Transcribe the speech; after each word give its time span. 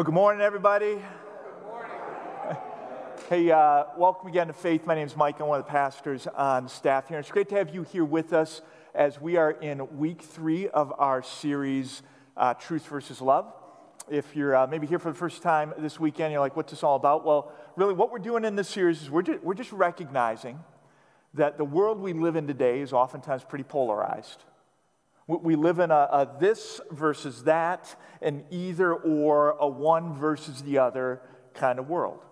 Well, 0.00 0.06
good 0.06 0.14
morning, 0.14 0.40
everybody. 0.40 0.94
Good 0.94 1.66
morning. 1.66 2.56
Hey, 3.28 3.50
uh, 3.50 3.84
welcome 3.98 4.28
again 4.28 4.46
to 4.46 4.54
Faith. 4.54 4.86
My 4.86 4.94
name 4.94 5.06
is 5.06 5.14
Mike. 5.14 5.38
I'm 5.40 5.46
one 5.46 5.60
of 5.60 5.66
the 5.66 5.70
pastors 5.70 6.26
on 6.26 6.70
staff 6.70 7.08
here. 7.08 7.18
It's 7.18 7.30
great 7.30 7.50
to 7.50 7.56
have 7.56 7.74
you 7.74 7.82
here 7.82 8.06
with 8.06 8.32
us 8.32 8.62
as 8.94 9.20
we 9.20 9.36
are 9.36 9.50
in 9.50 9.98
week 9.98 10.22
three 10.22 10.70
of 10.70 10.90
our 10.96 11.22
series, 11.22 12.00
uh, 12.34 12.54
Truth 12.54 12.86
versus 12.86 13.20
Love. 13.20 13.52
If 14.08 14.34
you're 14.34 14.56
uh, 14.56 14.66
maybe 14.66 14.86
here 14.86 14.98
for 14.98 15.10
the 15.10 15.18
first 15.18 15.42
time 15.42 15.74
this 15.76 16.00
weekend, 16.00 16.32
you're 16.32 16.40
like, 16.40 16.56
what's 16.56 16.70
this 16.70 16.82
all 16.82 16.96
about? 16.96 17.26
Well, 17.26 17.52
really, 17.76 17.92
what 17.92 18.10
we're 18.10 18.20
doing 18.20 18.46
in 18.46 18.56
this 18.56 18.70
series 18.70 19.02
is 19.02 19.10
we're 19.10 19.20
just, 19.20 19.42
we're 19.42 19.52
just 19.52 19.70
recognizing 19.70 20.60
that 21.34 21.58
the 21.58 21.64
world 21.66 22.00
we 22.00 22.14
live 22.14 22.36
in 22.36 22.46
today 22.46 22.80
is 22.80 22.94
oftentimes 22.94 23.44
pretty 23.44 23.64
polarized. 23.64 24.44
We 25.38 25.54
live 25.54 25.78
in 25.78 25.90
a, 25.90 25.94
a, 25.94 26.36
this 26.40 26.80
versus 26.90 27.44
that, 27.44 27.94
an 28.20 28.44
either 28.50 28.92
or, 28.92 29.50
a 29.60 29.68
one 29.68 30.14
versus 30.14 30.62
the 30.62 30.78
other 30.78 31.22
kind 31.54 31.78
of 31.78 31.88
world. 31.88 32.24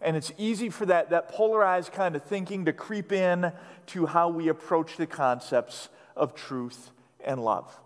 And 0.00 0.16
it's 0.16 0.32
easy 0.36 0.70
for 0.70 0.86
that, 0.86 1.10
that 1.10 1.28
polarized 1.28 1.92
kind 1.92 2.16
of 2.16 2.24
thinking 2.24 2.64
to 2.64 2.72
creep 2.72 3.12
in 3.12 3.52
to 3.88 4.06
how 4.06 4.28
we 4.28 4.48
approach 4.48 4.96
the 4.96 5.06
concepts 5.06 5.88
of 6.16 6.34
truth 6.34 6.90
and 7.24 7.44
love. 7.44 7.78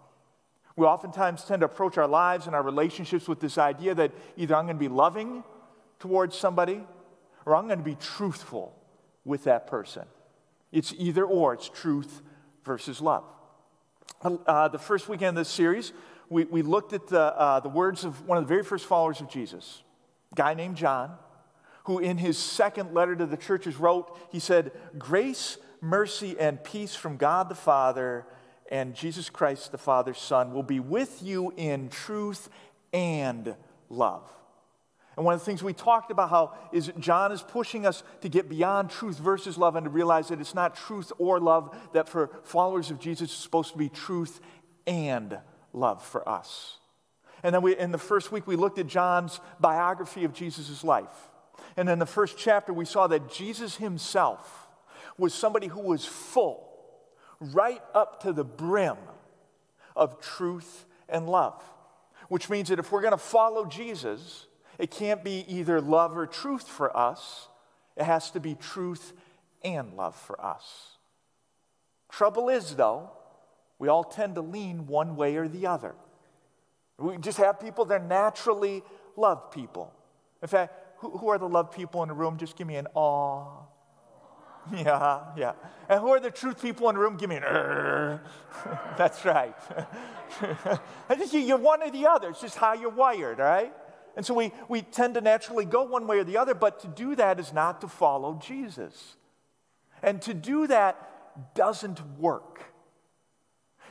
We 0.77 0.87
oftentimes 0.87 1.45
tend 1.45 1.61
to 1.61 1.67
approach 1.67 1.99
our 1.99 2.09
lives 2.09 2.47
and 2.47 2.57
our 2.57 2.63
relationships 2.63 3.29
with 3.29 3.41
this 3.41 3.59
idea 3.59 3.95
that 3.95 4.13
either 4.37 4.55
I'm 4.55 4.65
going 4.65 4.77
to 4.77 4.81
be 4.81 4.89
loving 4.89 5.45
towards 5.99 6.37
somebody 6.37 6.81
or 7.45 7.55
I'm 7.55 7.67
going 7.67 7.79
to 7.79 7.85
be 7.85 7.97
truthful 7.97 8.75
with 9.25 9.45
that 9.45 9.67
person. 9.67 10.05
It's 10.73 10.95
either 10.97 11.25
or, 11.25 11.53
it's 11.53 11.69
truth 11.69 12.23
versus 12.65 13.01
love. 13.01 13.25
Uh, 14.25 14.69
the 14.69 14.79
first 14.79 15.07
weekend 15.07 15.37
of 15.37 15.43
this 15.43 15.51
series, 15.51 15.93
we, 16.31 16.45
we 16.45 16.63
looked 16.63 16.95
at 16.95 17.07
the, 17.09 17.21
uh, 17.21 17.61
the 17.61 17.69
words 17.69 18.05
of 18.05 18.27
one 18.27 18.39
of 18.39 18.45
the 18.45 18.49
very 18.49 18.63
first 18.63 18.87
followers 18.87 19.21
of 19.21 19.29
Jesus, 19.29 19.83
a 20.33 20.35
guy 20.35 20.55
named 20.55 20.77
John, 20.77 21.15
who 21.85 21.99
in 21.99 22.17
his 22.17 22.39
second 22.39 22.95
letter 22.95 23.15
to 23.15 23.27
the 23.27 23.37
churches 23.37 23.77
wrote, 23.77 24.19
he 24.33 24.39
said, 24.39 24.73
Grace, 24.97 25.59
mercy, 25.83 26.37
and 26.41 26.63
peace 26.65 26.95
from 26.95 27.19
God 27.19 27.51
the 27.51 27.55
Father 27.55 28.25
and 28.71 28.95
Jesus 28.95 29.29
Christ 29.29 29.73
the 29.73 29.79
Father's 29.79 30.19
Son 30.19 30.55
will 30.55 30.63
be 30.63 30.81
with 30.81 31.23
you 31.23 31.53
in 31.59 31.91
truth 31.91 32.49
and 32.95 33.55
love. 33.91 34.31
And 35.17 35.25
one 35.25 35.35
of 35.35 35.41
the 35.41 35.47
things 35.47 35.63
we 35.63 35.73
talked 35.73 36.11
about 36.11 36.31
how 36.31 36.55
is 36.73 36.91
John 36.99 37.31
is 37.31 37.43
pushing 37.43 37.87
us 37.87 38.03
to 38.23 38.29
get 38.29 38.49
beyond 38.49 38.91
truth 38.91 39.19
versus 39.19 39.57
love 39.57 39.77
and 39.77 39.85
to 39.85 39.91
realize 39.91 40.29
that 40.29 40.41
it's 40.41 40.55
not 40.55 40.75
truth 40.77 41.13
or 41.19 41.39
love, 41.39 41.77
that 41.93 42.09
for 42.09 42.31
followers 42.43 42.91
of 42.91 42.99
Jesus, 42.99 43.31
is 43.31 43.37
supposed 43.37 43.73
to 43.73 43.79
be 43.79 43.89
truth 43.89 44.41
and 44.87 45.39
love 45.73 46.05
for 46.05 46.29
us. 46.29 46.79
And 47.43 47.55
then 47.55 47.63
we, 47.63 47.77
in 47.77 47.93
the 47.93 47.99
first 47.99 48.33
week, 48.33 48.47
we 48.47 48.57
looked 48.57 48.79
at 48.79 48.87
John's 48.87 49.39
biography 49.61 50.25
of 50.25 50.33
Jesus' 50.33 50.83
life. 50.83 51.31
And 51.77 51.89
in 51.89 51.99
the 51.99 52.07
first 52.07 52.37
chapter, 52.39 52.73
we 52.73 52.85
saw 52.85 53.07
that 53.07 53.31
Jesus 53.31 53.77
himself 53.77 54.69
was 55.19 55.35
somebody 55.35 55.69
who 55.69 55.81
was 55.81 56.05
full, 56.05 56.69
right 57.41 57.83
up 57.95 58.23
to 58.23 58.33
the 58.33 58.45
brim 58.45 58.97
of 59.95 60.21
truth 60.21 60.87
and 61.09 61.29
love. 61.29 61.63
Which 62.29 62.49
means 62.49 62.69
that 62.71 62.79
if 62.79 62.91
we're 62.91 63.03
going 63.03 63.13
to 63.13 63.19
follow 63.19 63.67
Jesus, 63.67 64.47
it 64.79 64.91
can't 64.91 65.23
be 65.23 65.45
either 65.49 65.81
love 65.81 66.17
or 66.17 66.27
truth 66.27 66.67
for 66.69 66.97
us, 66.97 67.49
it 67.97 68.05
has 68.05 68.31
to 68.33 68.41
be 68.41 68.55
truth 68.55 69.13
and 69.63 69.95
love 69.95 70.15
for 70.15 70.41
us. 70.45 70.97
Trouble 72.11 72.49
is, 72.49 72.77
though, 72.77 73.11
we 73.79 73.89
all 73.89 74.05
tend 74.05 74.37
to 74.37 74.41
lean 74.41 74.87
one 74.87 75.17
way 75.17 75.37
or 75.37 75.49
the 75.49 75.67
other. 75.67 75.95
We 76.99 77.17
just 77.19 77.39
have 77.39 77.59
people 77.59 77.85
that 77.87 78.07
naturally 78.07 78.83
love 79.17 79.51
people. 79.51 79.93
In 80.43 80.49
fact, 80.49 80.75
who, 80.99 81.19
who 81.19 81.29
are 81.29 81.39
the 81.39 81.49
love 81.49 81.73
people 81.73 82.03
in 82.03 82.09
the 82.09 82.15
room? 82.15 82.37
Just 82.37 82.57
give 82.57 82.67
me 82.67 82.77
an 82.77 82.87
aw. 82.95 83.63
Yeah, 84.73 85.25
yeah. 85.37 85.53
And 85.91 86.01
who 86.01 86.09
are 86.09 86.21
the 86.21 86.31
truth 86.31 86.63
people 86.63 86.89
in 86.89 86.95
the 86.95 87.01
room? 87.03 87.19
Give 87.19 87.29
me 87.29 87.37
an 87.37 87.45
er. 87.45 88.23
That's 88.97 89.23
right. 89.27 89.55
I 91.09 91.15
think 91.17 91.35
you're 91.35 91.59
one 91.59 91.83
or 91.83 91.91
the 91.91 92.07
other. 92.07 92.31
It's 92.31 92.41
just 92.41 92.57
how 92.57 92.73
you're 92.73 92.89
wired, 92.89 93.41
all 93.41 93.47
right? 93.47 93.75
And 94.17 94.25
so 94.25 94.35
we, 94.35 94.53
we 94.69 94.83
tend 94.83 95.15
to 95.15 95.21
naturally 95.21 95.65
go 95.65 95.83
one 95.83 96.07
way 96.07 96.19
or 96.19 96.25
the 96.25 96.37
other, 96.37 96.55
but 96.55 96.81
to 96.81 96.89
do 96.89 97.17
that 97.17 97.41
is 97.41 97.53
not 97.53 97.81
to 97.81 97.89
follow 97.89 98.35
Jesus. 98.35 99.17
And 100.03 100.23
to 100.23 100.35
do 100.35 100.67
that 100.69 101.55
doesn't 101.55 102.01
work. 102.19 102.63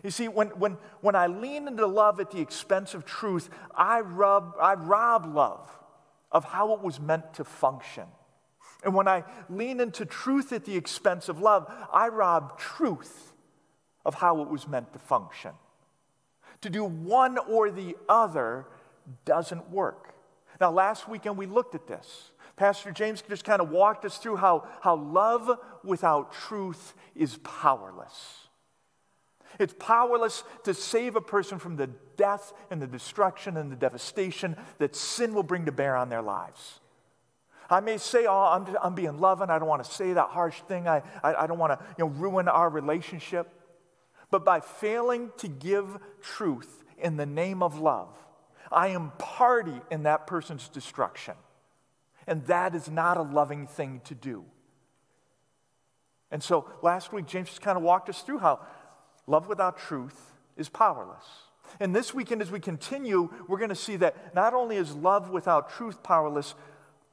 You 0.04 0.12
see, 0.12 0.28
when, 0.28 0.50
when, 0.50 0.78
when 1.02 1.16
I 1.16 1.28
lean 1.28 1.68
into 1.68 1.88
love 1.88 2.20
at 2.20 2.32
the 2.32 2.40
expense 2.40 2.94
of 2.94 3.06
truth, 3.06 3.50
I, 3.76 4.02
rub, 4.02 4.56
I 4.62 4.74
rob 4.74 5.34
love 5.34 5.70
of 6.32 6.46
how 6.46 6.74
it 6.74 6.82
was 6.82 7.00
meant 7.00 7.34
to 7.36 7.44
function. 7.44 8.06
And 8.84 8.94
when 8.94 9.08
I 9.08 9.24
lean 9.50 9.80
into 9.80 10.06
truth 10.06 10.52
at 10.52 10.66
the 10.66 10.76
expense 10.76 11.30
of 11.30 11.40
love, 11.40 11.72
I 11.94 12.10
rob 12.10 12.60
truth 12.60 13.32
of 14.06 14.16
how 14.16 14.42
it 14.42 14.50
was 14.50 14.68
meant 14.68 14.92
to 14.94 15.00
function. 15.00 15.52
To 16.62 16.70
do 16.70 16.84
one 16.84 17.38
or 17.38 17.72
the 17.72 17.96
other 18.10 18.66
doesn't 19.26 19.70
work. 19.70 20.13
Now, 20.60 20.72
last 20.72 21.08
weekend 21.08 21.38
we 21.38 21.46
looked 21.46 21.76
at 21.76 21.88
this. 21.88 22.32
Pastor 22.56 22.92
James 22.92 23.24
just 23.28 23.44
kind 23.44 23.62
of 23.62 23.70
walked 23.70 24.06
us 24.06 24.18
through 24.18 24.36
how, 24.36 24.68
how 24.82 24.96
love 24.96 25.60
without 25.84 26.34
truth 26.34 26.94
is 27.16 27.38
powerless. 27.38 28.48
It's 29.60 29.74
powerless 29.80 30.44
to 30.64 30.74
save 30.74 31.16
a 31.16 31.22
person 31.22 31.60
from 31.60 31.76
the 31.76 31.88
death 32.18 32.54
and 32.72 32.82
the 32.82 32.88
destruction 32.88 33.58
and 33.58 33.72
the 33.72 33.76
devastation 33.76 34.56
that 34.80 34.96
sin 34.96 35.34
will 35.34 35.44
bring 35.44 35.66
to 35.66 35.72
bear 35.72 35.96
on 35.96 36.10
their 36.10 36.22
lives. 36.22 36.80
I 37.70 37.80
may 37.80 37.98
say, 37.98 38.26
Oh, 38.26 38.52
I'm, 38.52 38.66
just, 38.66 38.78
I'm 38.84 38.96
being 38.96 39.20
loving. 39.20 39.50
I 39.50 39.58
don't 39.58 39.68
want 39.68 39.84
to 39.84 39.92
say 39.92 40.14
that 40.14 40.30
harsh 40.30 40.60
thing. 40.68 40.88
I, 40.88 41.02
I, 41.24 41.36
I 41.36 41.48
don't 41.48 41.58
want 41.58 41.80
to 41.80 41.86
you 41.98 42.06
know, 42.06 42.12
ruin 42.12 42.48
our 42.48 42.70
relationship. 42.70 43.50
But 44.32 44.44
by 44.44 44.60
failing 44.60 45.32
to 45.38 45.48
give 45.48 45.98
truth 46.22 46.84
in 46.98 47.18
the 47.18 47.26
name 47.26 47.62
of 47.62 47.80
love, 47.80 48.16
I 48.74 48.90
am 48.90 49.12
party 49.18 49.80
in 49.92 50.04
that 50.04 50.28
person's 50.28 50.68
destruction. 50.70 51.36
And 52.28 52.46
that 52.46 52.76
is 52.76 52.90
not 52.90 53.18
a 53.18 53.22
loving 53.22 53.68
thing 53.68 54.02
to 54.06 54.16
do. 54.16 54.46
And 56.32 56.42
so 56.42 56.70
last 56.82 57.14
week, 57.14 57.28
James 57.28 57.50
just 57.50 57.62
kind 57.62 57.78
of 57.78 57.84
walked 57.84 58.10
us 58.10 58.22
through 58.22 58.40
how 58.40 58.60
love 59.28 59.48
without 59.48 59.78
truth 59.78 60.34
is 60.58 60.70
powerless. 60.70 61.24
And 61.80 61.96
this 61.96 62.14
weekend, 62.14 62.42
as 62.42 62.52
we 62.52 62.60
continue, 62.60 63.30
we're 63.48 63.58
going 63.58 63.70
to 63.70 63.76
see 63.76 63.96
that 63.98 64.36
not 64.36 64.54
only 64.54 64.78
is 64.78 64.94
love 64.96 65.30
without 65.30 65.70
truth 65.72 66.04
powerless, 66.04 66.56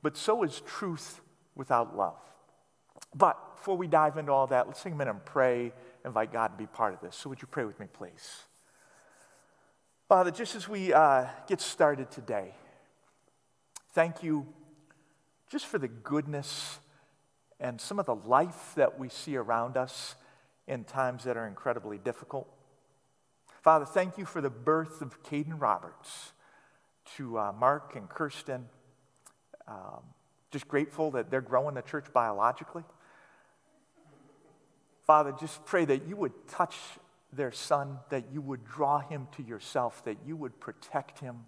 but 0.03 0.17
so 0.17 0.43
is 0.43 0.63
truth 0.67 1.21
without 1.55 1.97
love. 1.97 2.19
But 3.15 3.57
before 3.57 3.77
we 3.77 3.87
dive 3.87 4.17
into 4.17 4.33
all 4.33 4.47
that, 4.49 4.67
let's 4.67 4.83
take 4.83 4.93
a 4.93 4.97
minute 4.97 5.11
and 5.11 5.25
pray, 5.25 5.73
invite 6.05 6.33
God 6.33 6.49
to 6.49 6.57
be 6.57 6.67
part 6.67 6.95
of 6.95 7.01
this. 7.01 7.17
So, 7.17 7.29
would 7.31 7.43
you 7.43 7.49
pray 7.49 7.65
with 7.65 7.79
me, 7.81 7.87
please? 7.93 8.45
Father, 10.11 10.33
just 10.33 10.57
as 10.57 10.69
we 10.69 10.93
uh, 10.93 11.27
get 11.47 11.61
started 11.61 12.11
today, 12.11 12.53
thank 13.93 14.25
you 14.25 14.45
just 15.49 15.67
for 15.67 15.79
the 15.79 15.87
goodness 15.87 16.81
and 17.61 17.81
some 17.81 18.01
of 18.01 18.07
the 18.07 18.17
life 18.17 18.73
that 18.75 18.99
we 18.99 19.09
see 19.09 19.37
around 19.37 19.77
us 19.77 20.17
in 20.67 20.83
times 20.83 21.23
that 21.23 21.37
are 21.37 21.47
incredibly 21.47 21.97
difficult. 21.97 22.49
Father, 23.63 23.85
thank 23.85 24.19
you 24.19 24.25
for 24.25 24.41
the 24.41 24.51
birth 24.51 25.01
of 25.01 25.23
Caden 25.23 25.61
Roberts 25.61 26.33
to 27.15 27.39
uh, 27.39 27.53
Mark 27.53 27.95
and 27.95 28.09
Kirsten. 28.09 28.67
Um, 29.69 30.03
just 30.51 30.67
grateful 30.67 31.13
that 31.13 31.31
they're 31.31 31.41
growing 31.41 31.77
the 31.77 31.83
church 31.83 32.07
biologically. 32.13 32.83
Father, 35.07 35.33
just 35.39 35.65
pray 35.65 35.85
that 35.85 36.09
you 36.09 36.17
would 36.17 36.49
touch 36.49 36.75
their 37.33 37.53
son, 37.53 37.99
that 38.11 38.25
you 38.33 38.41
would 38.41 38.65
draw 38.65 38.99
him 38.99 39.29
to 39.37 39.43
yourself, 39.43 40.05
that 40.05 40.19
you 40.27 40.37
would 40.37 40.59
protect 40.61 41.21
him, 41.21 41.45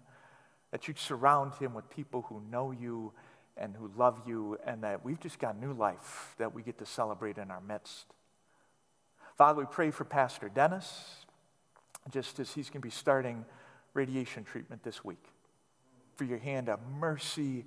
that 0.71 0.87
you'd 0.87 0.99
surround 0.99 1.53
him 1.55 1.73
with 1.73 1.89
people 1.89 2.23
who 2.29 2.41
know 2.49 2.71
you 2.71 3.11
and 3.57 3.75
who 3.75 3.91
love 3.95 4.21
you, 4.25 4.57
and 4.65 4.83
that 4.83 5.05
we've 5.05 5.19
just 5.19 5.39
got 5.39 5.59
new 5.59 5.73
life 5.73 6.35
that 6.37 6.53
we 6.53 6.63
get 6.63 6.77
to 6.79 6.85
celebrate 6.85 7.37
in 7.37 7.51
our 7.51 7.61
midst. 7.61 8.05
Father, 9.37 9.59
we 9.59 9.65
pray 9.65 9.91
for 9.91 10.05
Pastor 10.05 10.49
Dennis, 10.49 11.25
just 12.11 12.39
as 12.39 12.51
he's 12.51 12.69
going 12.69 12.81
to 12.81 12.87
be 12.87 12.91
starting 12.91 13.45
radiation 13.93 14.43
treatment 14.43 14.83
this 14.83 15.03
week, 15.03 15.23
for 16.15 16.23
your 16.23 16.39
hand 16.39 16.69
of 16.69 16.79
mercy 16.99 17.65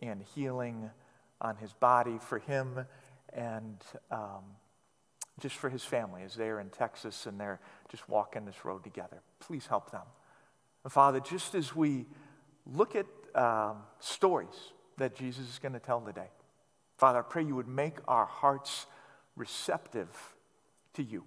and 0.00 0.22
healing 0.34 0.90
on 1.40 1.56
his 1.56 1.72
body, 1.72 2.18
for 2.18 2.38
him 2.38 2.86
and 3.32 3.76
um, 4.10 4.44
just 5.40 5.56
for 5.56 5.68
his 5.68 5.84
family 5.84 6.22
as 6.22 6.34
they're 6.34 6.60
in 6.60 6.70
Texas 6.70 7.26
and 7.26 7.38
they're 7.38 7.60
just 7.90 8.08
walking 8.08 8.44
this 8.44 8.64
road 8.64 8.82
together. 8.82 9.20
Please 9.40 9.66
help 9.66 9.90
them. 9.90 10.02
And 10.84 10.92
Father, 10.92 11.20
just 11.20 11.54
as 11.54 11.74
we 11.74 12.06
look 12.64 12.96
at 12.96 13.06
um, 13.34 13.78
stories 14.00 14.72
that 14.96 15.14
Jesus 15.14 15.48
is 15.48 15.58
going 15.58 15.74
to 15.74 15.80
tell 15.80 16.00
today, 16.00 16.28
Father, 16.96 17.18
I 17.18 17.22
pray 17.22 17.44
you 17.44 17.54
would 17.54 17.68
make 17.68 17.96
our 18.08 18.24
hearts 18.24 18.86
receptive 19.36 20.08
to 20.94 21.02
you. 21.02 21.24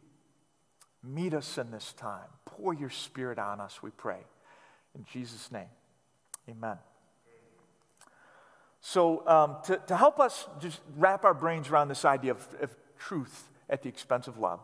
Meet 1.03 1.35
us 1.35 1.57
in 1.57 1.69
this 1.71 1.94
time. 1.94 2.27
Pour 2.45 2.73
your 2.73 2.89
spirit 2.89 3.38
on 3.38 3.61
us, 3.61 3.83
we 3.83 3.91
pray. 3.91 4.19
In 4.95 5.06
Jesus' 5.06 5.51
name, 5.51 5.69
amen. 6.50 6.77
So, 8.81 9.27
um, 9.27 9.57
to, 9.65 9.77
to 9.88 9.95
help 9.95 10.19
us 10.19 10.47
just 10.59 10.79
wrap 10.97 11.23
our 11.25 11.33
brains 11.33 11.69
around 11.69 11.89
this 11.89 12.06
idea 12.06 12.31
of, 12.31 12.47
of 12.61 12.75
truth 12.97 13.50
at 13.69 13.83
the 13.83 13.89
expense 13.89 14.27
of 14.27 14.38
love, 14.38 14.60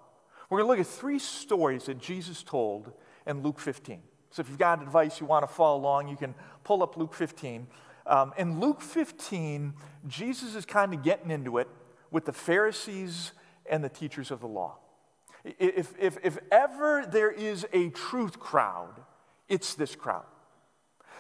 we're 0.50 0.60
going 0.60 0.68
to 0.68 0.72
look 0.72 0.88
at 0.88 1.00
three 1.00 1.20
stories 1.20 1.86
that 1.86 2.00
Jesus 2.00 2.44
told 2.44 2.92
in 3.26 3.42
Luke 3.42 3.60
15. 3.60 4.02
So, 4.32 4.42
if 4.42 4.50
you've 4.50 4.60
got 4.60 4.82
advice 4.82 5.20
you 5.20 5.26
want 5.26 5.48
to 5.48 5.54
follow 5.54 5.80
along, 5.80 6.10
you 6.10 6.18
can 6.18 6.36
pull 6.64 6.84
up 6.84 6.98
Luke 6.98 7.14
15. 7.14 7.68
Um, 8.06 8.34
in 8.38 8.60
Luke 8.60 8.82
15, 8.82 9.74
Jesus 10.08 10.56
is 10.56 10.66
kind 10.66 10.94
of 10.94 11.04
getting 11.04 11.32
into 11.32 11.58
it 11.58 11.68
with 12.12 12.26
the 12.26 12.34
Pharisees 12.34 13.32
and 13.70 13.84
the 13.84 13.90
teachers 13.90 14.32
of 14.32 14.42
the 14.42 14.48
law. 14.48 14.78
If, 15.44 15.94
if, 16.00 16.18
if 16.24 16.38
ever 16.52 17.06
there 17.10 17.32
is 17.32 17.66
a 17.72 17.90
truth 17.90 18.40
crowd, 18.40 19.02
it's 19.48 19.76
this 19.76 19.96
crowd. 19.96 20.26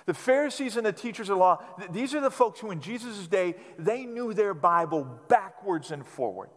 The 0.05 0.13
Pharisees 0.13 0.77
and 0.77 0.85
the 0.85 0.93
teachers 0.93 1.29
of 1.29 1.35
the 1.35 1.39
law, 1.39 1.63
these 1.91 2.13
are 2.13 2.21
the 2.21 2.31
folks 2.31 2.59
who 2.59 2.71
in 2.71 2.79
Jesus' 2.79 3.27
day, 3.27 3.55
they 3.79 4.05
knew 4.05 4.33
their 4.33 4.53
Bible 4.53 5.07
backwards 5.27 5.91
and 5.91 6.05
forward. 6.05 6.49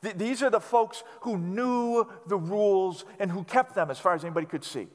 These 0.00 0.42
are 0.42 0.50
the 0.50 0.60
folks 0.60 1.02
who 1.22 1.38
knew 1.38 2.06
the 2.26 2.36
rules 2.36 3.04
and 3.18 3.30
who 3.30 3.44
kept 3.44 3.74
them 3.74 3.90
as 3.90 3.98
far 3.98 4.14
as 4.14 4.24
anybody 4.24 4.46
could 4.46 4.64
see. 4.64 4.88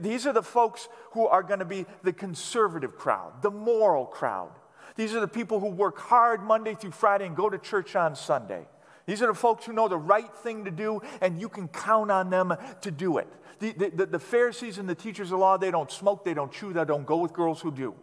These 0.00 0.26
are 0.26 0.32
the 0.32 0.42
folks 0.42 0.88
who 1.12 1.26
are 1.26 1.42
going 1.42 1.60
to 1.60 1.64
be 1.64 1.86
the 2.02 2.12
conservative 2.12 2.96
crowd, 2.96 3.42
the 3.42 3.50
moral 3.50 4.06
crowd. 4.06 4.50
These 4.96 5.14
are 5.14 5.20
the 5.20 5.28
people 5.28 5.60
who 5.60 5.68
work 5.68 5.98
hard 5.98 6.42
Monday 6.42 6.74
through 6.74 6.90
Friday 6.92 7.26
and 7.26 7.36
go 7.36 7.48
to 7.48 7.58
church 7.58 7.94
on 7.94 8.16
Sunday. 8.16 8.66
These 9.04 9.22
are 9.22 9.28
the 9.28 9.34
folks 9.34 9.64
who 9.64 9.72
know 9.72 9.86
the 9.86 9.98
right 9.98 10.34
thing 10.34 10.64
to 10.64 10.70
do, 10.70 11.00
and 11.20 11.40
you 11.40 11.48
can 11.48 11.68
count 11.68 12.10
on 12.10 12.30
them 12.30 12.54
to 12.80 12.90
do 12.90 13.18
it. 13.18 13.28
The, 13.60 13.72
the, 13.72 14.06
the, 14.06 14.18
Pharisees 14.18 14.78
and 14.78 14.88
the 14.88 14.94
teachers 14.94 15.32
of 15.32 15.38
law, 15.38 15.56
they 15.56 15.70
don't 15.70 15.90
smoke, 15.90 16.24
they 16.24 16.34
don't 16.34 16.52
chew, 16.52 16.72
they 16.72 16.84
don't 16.84 17.06
go 17.06 17.16
with 17.16 17.32
girls 17.32 17.60
who 17.60 17.70
do. 17.70 17.94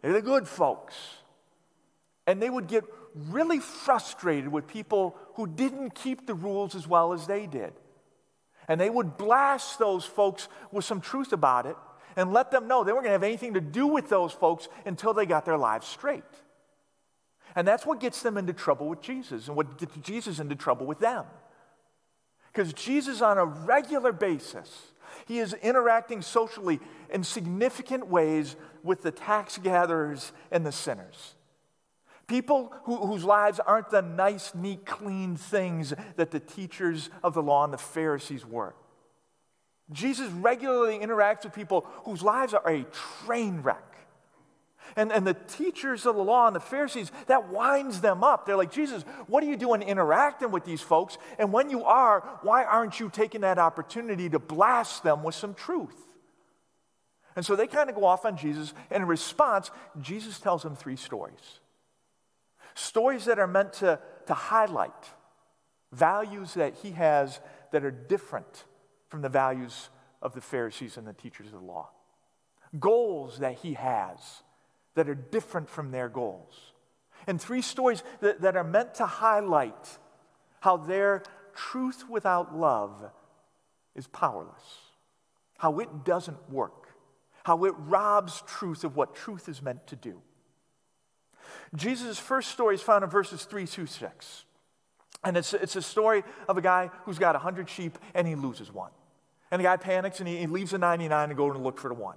They're 0.00 0.14
the 0.14 0.22
good 0.22 0.48
folks. 0.48 0.94
And 2.26 2.40
they 2.40 2.48
would 2.48 2.66
get 2.66 2.84
really 3.14 3.58
frustrated 3.58 4.48
with 4.48 4.66
people 4.66 5.16
who 5.34 5.46
didn't 5.46 5.94
keep 5.94 6.26
the 6.26 6.34
rules 6.34 6.74
as 6.74 6.86
well 6.86 7.12
as 7.12 7.26
they 7.26 7.46
did. 7.46 7.72
And 8.68 8.80
they 8.80 8.90
would 8.90 9.16
blast 9.16 9.78
those 9.78 10.04
folks 10.04 10.48
with 10.70 10.84
some 10.84 11.00
truth 11.00 11.32
about 11.32 11.66
it 11.66 11.76
and 12.16 12.32
let 12.32 12.50
them 12.50 12.68
know 12.68 12.84
they 12.84 12.92
weren't 12.92 13.04
going 13.04 13.10
to 13.10 13.14
have 13.18 13.22
anything 13.22 13.54
to 13.54 13.60
do 13.60 13.86
with 13.86 14.08
those 14.08 14.32
folks 14.32 14.68
until 14.84 15.12
they 15.12 15.26
got 15.26 15.44
their 15.44 15.58
lives 15.58 15.86
straight. 15.86 16.22
And 17.56 17.66
that's 17.66 17.84
what 17.84 18.00
gets 18.00 18.22
them 18.22 18.38
into 18.38 18.52
trouble 18.52 18.88
with 18.88 19.00
Jesus 19.00 19.48
and 19.48 19.56
what 19.56 19.78
gets 19.78 19.96
Jesus 19.96 20.38
into 20.38 20.54
trouble 20.54 20.86
with 20.86 21.00
them. 21.00 21.24
Because 22.52 22.72
Jesus, 22.72 23.22
on 23.22 23.38
a 23.38 23.44
regular 23.44 24.12
basis, 24.12 24.92
he 25.26 25.38
is 25.38 25.54
interacting 25.54 26.22
socially 26.22 26.80
in 27.10 27.24
significant 27.24 28.06
ways 28.06 28.56
with 28.82 29.02
the 29.02 29.10
tax 29.10 29.58
gatherers 29.58 30.32
and 30.50 30.64
the 30.64 30.72
sinners. 30.72 31.34
People 32.30 32.72
who, 32.84 32.96
whose 32.96 33.24
lives 33.24 33.58
aren't 33.58 33.90
the 33.90 34.02
nice, 34.02 34.54
neat, 34.54 34.86
clean 34.86 35.34
things 35.34 35.92
that 36.14 36.30
the 36.30 36.38
teachers 36.38 37.10
of 37.24 37.34
the 37.34 37.42
law 37.42 37.64
and 37.64 37.72
the 37.72 37.78
Pharisees 37.78 38.46
were. 38.46 38.72
Jesus 39.90 40.30
regularly 40.30 41.00
interacts 41.00 41.42
with 41.42 41.52
people 41.52 41.88
whose 42.04 42.22
lives 42.22 42.54
are 42.54 42.64
a 42.70 42.84
train 43.24 43.62
wreck. 43.62 43.82
And, 44.94 45.10
and 45.10 45.26
the 45.26 45.34
teachers 45.34 46.06
of 46.06 46.14
the 46.14 46.22
law 46.22 46.46
and 46.46 46.54
the 46.54 46.60
Pharisees, 46.60 47.10
that 47.26 47.48
winds 47.48 48.00
them 48.00 48.22
up. 48.22 48.46
They're 48.46 48.56
like, 48.56 48.70
Jesus, 48.70 49.02
what 49.26 49.42
are 49.42 49.48
you 49.48 49.56
doing 49.56 49.82
interacting 49.82 50.52
with 50.52 50.64
these 50.64 50.80
folks? 50.80 51.18
And 51.36 51.52
when 51.52 51.68
you 51.68 51.82
are, 51.82 52.20
why 52.42 52.62
aren't 52.62 53.00
you 53.00 53.10
taking 53.10 53.40
that 53.40 53.58
opportunity 53.58 54.28
to 54.28 54.38
blast 54.38 55.02
them 55.02 55.24
with 55.24 55.34
some 55.34 55.52
truth? 55.52 56.00
And 57.34 57.44
so 57.44 57.56
they 57.56 57.66
kind 57.66 57.90
of 57.90 57.96
go 57.96 58.04
off 58.04 58.24
on 58.24 58.36
Jesus. 58.36 58.72
And 58.88 59.02
in 59.02 59.08
response, 59.08 59.72
Jesus 60.00 60.38
tells 60.38 60.62
them 60.62 60.76
three 60.76 60.94
stories 60.94 61.59
stories 62.74 63.24
that 63.26 63.38
are 63.38 63.46
meant 63.46 63.74
to, 63.74 63.98
to 64.26 64.34
highlight 64.34 64.92
values 65.92 66.54
that 66.54 66.74
he 66.76 66.92
has 66.92 67.40
that 67.72 67.84
are 67.84 67.90
different 67.90 68.64
from 69.08 69.22
the 69.22 69.28
values 69.28 69.90
of 70.22 70.34
the 70.34 70.40
Pharisees 70.40 70.96
and 70.96 71.06
the 71.06 71.12
teachers 71.12 71.46
of 71.46 71.52
the 71.54 71.58
law, 71.60 71.90
goals 72.78 73.38
that 73.38 73.54
he 73.54 73.74
has 73.74 74.42
that 74.94 75.08
are 75.08 75.14
different 75.14 75.68
from 75.68 75.90
their 75.90 76.08
goals. 76.08 76.72
And 77.26 77.40
three 77.40 77.62
stories 77.62 78.02
that, 78.20 78.40
that 78.42 78.56
are 78.56 78.64
meant 78.64 78.94
to 78.96 79.06
highlight 79.06 79.98
how 80.60 80.76
their 80.76 81.22
truth 81.54 82.08
without 82.08 82.56
love 82.56 83.10
is 83.94 84.06
powerless, 84.06 84.62
how 85.58 85.78
it 85.78 86.04
doesn't 86.04 86.50
work, 86.50 86.88
how 87.44 87.64
it 87.64 87.74
robs 87.76 88.42
truth 88.46 88.84
of 88.84 88.96
what 88.96 89.14
truth 89.14 89.48
is 89.48 89.62
meant 89.62 89.86
to 89.88 89.96
do. 89.96 90.20
Jesus' 91.74 92.18
first 92.18 92.50
story 92.50 92.74
is 92.74 92.82
found 92.82 93.04
in 93.04 93.10
verses 93.10 93.44
3 93.44 93.66
through 93.66 93.86
6. 93.86 94.44
And 95.22 95.36
it's, 95.36 95.52
it's 95.52 95.76
a 95.76 95.82
story 95.82 96.24
of 96.48 96.56
a 96.56 96.62
guy 96.62 96.90
who's 97.04 97.18
got 97.18 97.34
100 97.34 97.68
sheep 97.68 97.98
and 98.14 98.26
he 98.26 98.34
loses 98.34 98.72
one. 98.72 98.90
And 99.50 99.60
the 99.60 99.64
guy 99.64 99.76
panics 99.76 100.20
and 100.20 100.28
he, 100.28 100.38
he 100.38 100.46
leaves 100.46 100.70
the 100.70 100.78
99 100.78 101.28
to 101.28 101.34
go 101.34 101.50
and 101.50 101.62
look 101.62 101.78
for 101.78 101.88
the 101.88 101.94
one. 101.94 102.16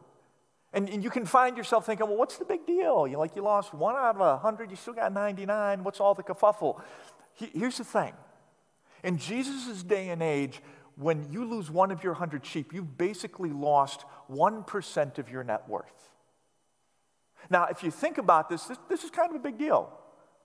And, 0.71 0.89
and 0.89 1.03
you 1.03 1.09
can 1.09 1.25
find 1.25 1.55
yourself 1.55 1.85
thinking, 1.85 2.07
well, 2.07 2.17
what's 2.17 2.37
the 2.37 2.45
big 2.45 2.65
deal? 2.65 3.07
You 3.07 3.17
like 3.17 3.35
you 3.35 3.43
lost 3.43 3.73
one 3.73 3.95
out 3.95 4.15
of 4.15 4.21
a 4.21 4.37
hundred, 4.37 4.71
you 4.71 4.75
still 4.75 4.93
got 4.93 5.13
99. 5.13 5.83
What's 5.83 5.99
all 5.99 6.15
the 6.15 6.23
kerfuffle? 6.23 6.81
He, 7.35 7.51
here's 7.53 7.77
the 7.77 7.83
thing. 7.83 8.13
In 9.03 9.17
Jesus' 9.17 9.83
day 9.83 10.09
and 10.09 10.23
age, 10.23 10.61
when 10.95 11.31
you 11.31 11.45
lose 11.45 11.69
one 11.69 11.91
of 11.91 12.03
your 12.03 12.13
hundred 12.13 12.45
sheep, 12.45 12.73
you've 12.73 12.97
basically 12.97 13.51
lost 13.51 14.05
1% 14.31 15.17
of 15.17 15.29
your 15.29 15.43
net 15.43 15.67
worth. 15.67 16.12
Now, 17.49 17.65
if 17.65 17.83
you 17.83 17.91
think 17.91 18.17
about 18.17 18.49
this, 18.49 18.65
this, 18.65 18.77
this 18.89 19.03
is 19.03 19.11
kind 19.11 19.29
of 19.29 19.35
a 19.35 19.39
big 19.39 19.57
deal. 19.57 19.91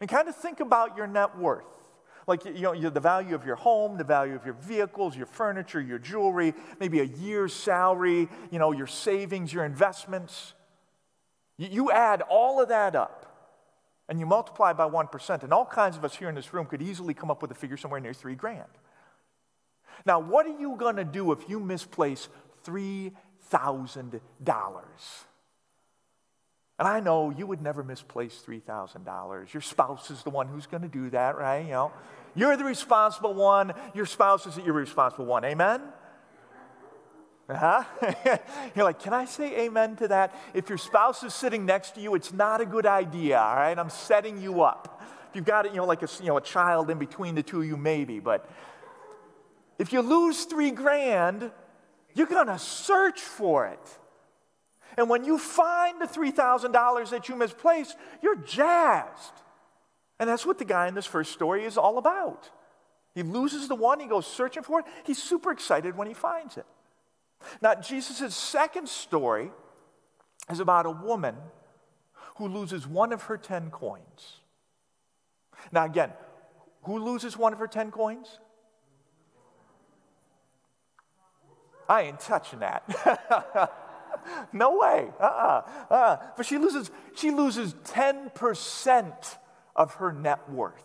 And 0.00 0.08
kind 0.08 0.28
of 0.28 0.36
think 0.36 0.60
about 0.60 0.96
your 0.96 1.06
net 1.06 1.36
worth 1.36 1.88
like 2.28 2.44
you 2.44 2.60
know, 2.60 2.90
the 2.90 3.00
value 3.00 3.34
of 3.34 3.46
your 3.46 3.56
home, 3.56 3.96
the 3.96 4.04
value 4.04 4.36
of 4.36 4.44
your 4.44 4.54
vehicles, 4.54 5.16
your 5.16 5.24
furniture, 5.24 5.80
your 5.80 5.98
jewelry, 5.98 6.52
maybe 6.78 7.00
a 7.00 7.04
year's 7.04 7.54
salary, 7.54 8.28
you 8.50 8.58
know, 8.58 8.70
your 8.70 8.86
savings, 8.86 9.50
your 9.50 9.64
investments. 9.64 10.52
You 11.56 11.90
add 11.90 12.20
all 12.20 12.60
of 12.60 12.68
that 12.68 12.94
up 12.94 13.24
and 14.10 14.20
you 14.20 14.26
multiply 14.26 14.74
by 14.74 14.88
1%, 14.88 15.42
and 15.42 15.52
all 15.52 15.66
kinds 15.66 15.96
of 15.96 16.04
us 16.04 16.14
here 16.14 16.28
in 16.28 16.34
this 16.34 16.52
room 16.54 16.66
could 16.66 16.80
easily 16.80 17.14
come 17.14 17.30
up 17.30 17.42
with 17.42 17.50
a 17.50 17.54
figure 17.54 17.76
somewhere 17.76 18.00
near 18.00 18.14
three 18.14 18.34
grand. 18.34 18.70
Now, 20.06 20.18
what 20.18 20.46
are 20.46 20.58
you 20.58 20.76
going 20.76 20.96
to 20.96 21.04
do 21.04 21.30
if 21.32 21.46
you 21.48 21.60
misplace 21.60 22.28
$3,000? 22.64 24.12
And 26.78 26.86
I 26.86 27.00
know 27.00 27.30
you 27.30 27.46
would 27.46 27.60
never 27.60 27.82
misplace 27.82 28.40
$3,000. 28.46 29.52
Your 29.52 29.60
spouse 29.60 30.10
is 30.10 30.22
the 30.22 30.30
one 30.30 30.46
who's 30.46 30.66
going 30.66 30.82
to 30.82 30.88
do 30.88 31.10
that, 31.10 31.36
right? 31.36 31.64
You 31.64 31.72
know, 31.72 31.92
you're 32.36 32.56
the 32.56 32.64
responsible 32.64 33.34
one. 33.34 33.72
Your 33.94 34.06
spouse 34.06 34.46
is 34.46 34.54
the 34.54 34.64
irresponsible 34.64 35.26
one. 35.26 35.44
Amen? 35.44 35.82
Uh-huh. 37.48 37.82
You're 38.76 38.84
like, 38.84 39.00
can 39.00 39.14
I 39.14 39.24
say 39.24 39.64
amen 39.64 39.96
to 39.96 40.08
that? 40.08 40.38
If 40.52 40.68
your 40.68 40.76
spouse 40.76 41.22
is 41.22 41.32
sitting 41.32 41.64
next 41.64 41.94
to 41.94 42.00
you, 42.00 42.14
it's 42.14 42.30
not 42.30 42.60
a 42.60 42.66
good 42.66 42.84
idea, 42.84 43.38
all 43.38 43.56
right? 43.56 43.76
I'm 43.78 43.88
setting 43.88 44.40
you 44.40 44.62
up. 44.62 45.02
If 45.30 45.36
you've 45.36 45.46
got, 45.46 45.64
it, 45.64 45.72
you 45.72 45.78
know, 45.78 45.86
like 45.86 46.02
a, 46.02 46.08
you 46.20 46.26
know, 46.26 46.36
a 46.36 46.42
child 46.42 46.90
in 46.90 46.98
between 46.98 47.34
the 47.34 47.42
two 47.42 47.60
of 47.62 47.66
you, 47.66 47.78
maybe. 47.78 48.20
But 48.20 48.48
if 49.78 49.94
you 49.94 50.02
lose 50.02 50.44
three 50.44 50.70
grand, 50.70 51.50
you're 52.14 52.26
going 52.26 52.48
to 52.48 52.58
search 52.58 53.20
for 53.20 53.66
it. 53.66 53.98
And 54.98 55.08
when 55.08 55.22
you 55.22 55.38
find 55.38 56.00
the 56.00 56.06
$3,000 56.06 57.10
that 57.10 57.28
you 57.28 57.36
misplaced, 57.36 57.96
you're 58.20 58.34
jazzed. 58.34 59.32
And 60.18 60.28
that's 60.28 60.44
what 60.44 60.58
the 60.58 60.64
guy 60.64 60.88
in 60.88 60.94
this 60.94 61.06
first 61.06 61.30
story 61.30 61.64
is 61.64 61.78
all 61.78 61.98
about. 61.98 62.50
He 63.14 63.22
loses 63.22 63.68
the 63.68 63.76
one, 63.76 64.00
he 64.00 64.06
goes 64.06 64.26
searching 64.26 64.64
for 64.64 64.80
it. 64.80 64.86
He's 65.04 65.22
super 65.22 65.52
excited 65.52 65.96
when 65.96 66.08
he 66.08 66.14
finds 66.14 66.56
it. 66.56 66.66
Now, 67.62 67.76
Jesus' 67.76 68.34
second 68.34 68.88
story 68.88 69.52
is 70.50 70.58
about 70.58 70.84
a 70.84 70.90
woman 70.90 71.36
who 72.38 72.48
loses 72.48 72.84
one 72.84 73.12
of 73.12 73.22
her 73.22 73.36
10 73.36 73.70
coins. 73.70 74.40
Now, 75.70 75.84
again, 75.84 76.12
who 76.82 76.98
loses 76.98 77.36
one 77.36 77.52
of 77.52 77.60
her 77.60 77.68
10 77.68 77.92
coins? 77.92 78.40
I 81.88 82.02
ain't 82.02 82.18
touching 82.18 82.58
that. 82.58 83.72
no 84.52 84.78
way. 84.78 85.08
Uh-uh. 85.20 85.62
Uh-uh. 85.90 86.16
But 86.36 86.46
she 86.46 86.58
loses, 86.58 86.90
she 87.14 87.30
loses 87.30 87.74
10% 87.84 89.36
of 89.76 89.94
her 89.94 90.12
net 90.12 90.50
worth. 90.50 90.82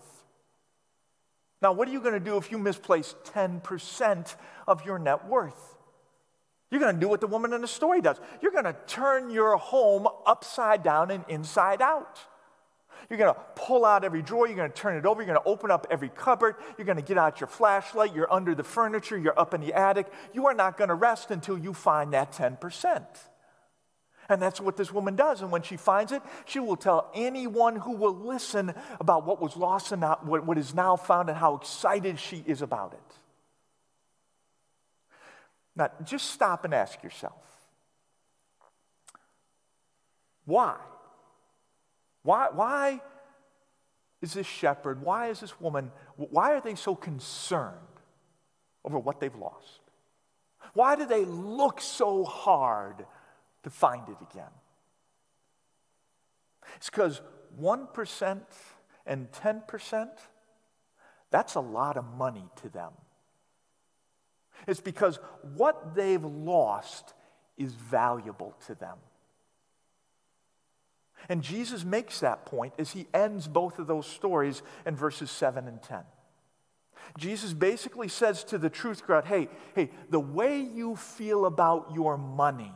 Now, 1.61 1.71
what 1.71 1.87
are 1.87 1.91
you 1.91 2.01
going 2.01 2.13
to 2.13 2.19
do 2.19 2.37
if 2.37 2.51
you 2.51 2.57
misplace 2.57 3.15
10% 3.33 4.35
of 4.67 4.85
your 4.85 4.99
net 4.99 5.27
worth? 5.27 5.77
You're 6.69 6.81
going 6.81 6.95
to 6.95 6.99
do 6.99 7.07
what 7.07 7.21
the 7.21 7.27
woman 7.27 7.53
in 7.53 7.61
the 7.61 7.67
story 7.67 8.01
does. 8.01 8.17
You're 8.41 8.51
going 8.51 8.65
to 8.65 8.75
turn 8.87 9.29
your 9.29 9.55
home 9.57 10.07
upside 10.25 10.83
down 10.83 11.11
and 11.11 11.23
inside 11.29 11.81
out. 11.81 12.19
You're 13.09 13.19
going 13.19 13.33
to 13.33 13.39
pull 13.55 13.85
out 13.85 14.03
every 14.03 14.21
drawer, 14.21 14.47
you're 14.47 14.55
going 14.55 14.71
to 14.71 14.75
turn 14.75 14.97
it 14.97 15.05
over, 15.05 15.21
you're 15.21 15.33
going 15.33 15.43
to 15.43 15.49
open 15.49 15.71
up 15.71 15.87
every 15.91 16.09
cupboard, 16.09 16.55
you're 16.77 16.85
going 16.85 16.97
to 16.97 17.03
get 17.03 17.17
out 17.17 17.39
your 17.39 17.47
flashlight, 17.47 18.15
you're 18.15 18.31
under 18.31 18.55
the 18.55 18.63
furniture, 18.63 19.17
you're 19.17 19.37
up 19.39 19.53
in 19.53 19.61
the 19.61 19.73
attic. 19.73 20.07
You 20.33 20.47
are 20.47 20.53
not 20.53 20.77
going 20.77 20.87
to 20.87 20.95
rest 20.95 21.31
until 21.31 21.57
you 21.57 21.73
find 21.73 22.13
that 22.13 22.31
10%. 22.31 23.05
And 24.29 24.41
that's 24.41 24.61
what 24.61 24.77
this 24.77 24.91
woman 24.91 25.15
does. 25.15 25.41
And 25.41 25.51
when 25.51 25.61
she 25.61 25.77
finds 25.77 26.11
it, 26.11 26.21
she 26.45 26.59
will 26.59 26.75
tell 26.75 27.11
anyone 27.13 27.75
who 27.75 27.91
will 27.91 28.15
listen 28.15 28.73
about 28.99 29.25
what 29.25 29.41
was 29.41 29.57
lost 29.57 29.91
and 29.91 30.01
not, 30.01 30.25
what, 30.25 30.45
what 30.45 30.57
is 30.57 30.73
now 30.73 30.95
found 30.95 31.29
and 31.29 31.37
how 31.37 31.55
excited 31.55 32.19
she 32.19 32.43
is 32.45 32.61
about 32.61 32.93
it. 32.93 33.15
Now, 35.75 35.89
just 36.03 36.31
stop 36.31 36.65
and 36.65 36.73
ask 36.73 37.01
yourself 37.03 37.33
why? 40.45 40.75
Why, 42.21 42.47
why 42.51 43.01
is 44.21 44.33
this 44.33 44.47
shepherd, 44.47 45.01
why 45.01 45.27
is 45.27 45.39
this 45.41 45.59
woman, 45.59 45.91
why 46.15 46.53
are 46.53 46.61
they 46.61 46.75
so 46.75 46.95
concerned 46.95 47.75
over 48.85 48.97
what 48.97 49.19
they've 49.19 49.35
lost? 49.35 49.81
Why 50.73 50.95
do 50.95 51.05
they 51.05 51.25
look 51.25 51.81
so 51.81 52.23
hard 52.23 53.05
to 53.63 53.69
find 53.69 54.07
it 54.09 54.17
again? 54.31 54.51
It's 56.75 56.89
because 56.89 57.21
1% 57.59 58.41
and 59.05 59.31
10%, 59.31 60.09
that's 61.31 61.55
a 61.55 61.59
lot 61.59 61.97
of 61.97 62.05
money 62.05 62.45
to 62.61 62.69
them. 62.69 62.91
It's 64.67 64.81
because 64.81 65.19
what 65.55 65.95
they've 65.95 66.23
lost 66.23 67.13
is 67.57 67.73
valuable 67.73 68.55
to 68.67 68.75
them. 68.75 68.97
And 71.29 71.41
Jesus 71.41 71.85
makes 71.85 72.19
that 72.19 72.45
point 72.45 72.73
as 72.77 72.91
he 72.91 73.07
ends 73.13 73.47
both 73.47 73.79
of 73.79 73.87
those 73.87 74.05
stories 74.05 74.61
in 74.85 74.95
verses 74.95 75.31
7 75.31 75.67
and 75.67 75.81
10. 75.81 75.99
Jesus 77.17 77.53
basically 77.53 78.07
says 78.07 78.43
to 78.45 78.57
the 78.57 78.69
truth 78.69 79.03
crowd, 79.03 79.25
hey, 79.25 79.49
hey, 79.75 79.89
the 80.09 80.19
way 80.19 80.59
you 80.59 80.95
feel 80.95 81.45
about 81.45 81.91
your 81.93 82.17
money, 82.17 82.73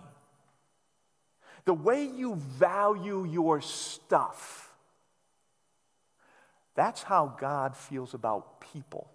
the 1.68 1.74
way 1.74 2.06
you 2.06 2.36
value 2.36 3.26
your 3.26 3.60
stuff, 3.60 4.74
that's 6.76 7.04
how 7.04 7.36
God 7.38 7.76
feels 7.76 8.14
about 8.14 8.62
people 8.62 9.12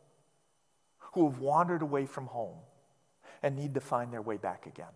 who 1.14 1.30
have 1.30 1.38
wandered 1.38 1.80
away 1.80 2.04
from 2.04 2.26
home 2.26 2.58
and 3.42 3.56
need 3.56 3.72
to 3.72 3.80
find 3.80 4.12
their 4.12 4.20
way 4.20 4.36
back 4.36 4.66
again. 4.66 4.92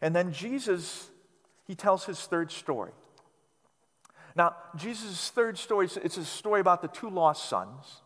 And 0.00 0.14
then 0.14 0.32
Jesus, 0.32 1.08
he 1.66 1.74
tells 1.74 2.04
his 2.04 2.20
third 2.20 2.52
story. 2.52 2.92
Now, 4.36 4.54
Jesus' 4.76 5.30
third 5.30 5.58
story, 5.58 5.88
it's 6.04 6.16
a 6.16 6.24
story 6.24 6.60
about 6.60 6.80
the 6.80 6.88
two 6.88 7.10
lost 7.10 7.48
sons. 7.48 8.02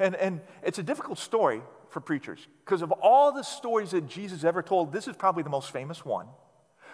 And, 0.00 0.16
and 0.16 0.40
it's 0.64 0.80
a 0.80 0.82
difficult 0.82 1.20
story 1.20 1.62
for 1.88 2.00
preachers 2.00 2.48
because 2.64 2.82
of 2.82 2.90
all 2.90 3.30
the 3.30 3.44
stories 3.44 3.92
that 3.92 4.08
Jesus 4.08 4.42
ever 4.42 4.60
told, 4.60 4.92
this 4.92 5.06
is 5.06 5.14
probably 5.14 5.44
the 5.44 5.50
most 5.50 5.70
famous 5.70 6.04
one. 6.04 6.26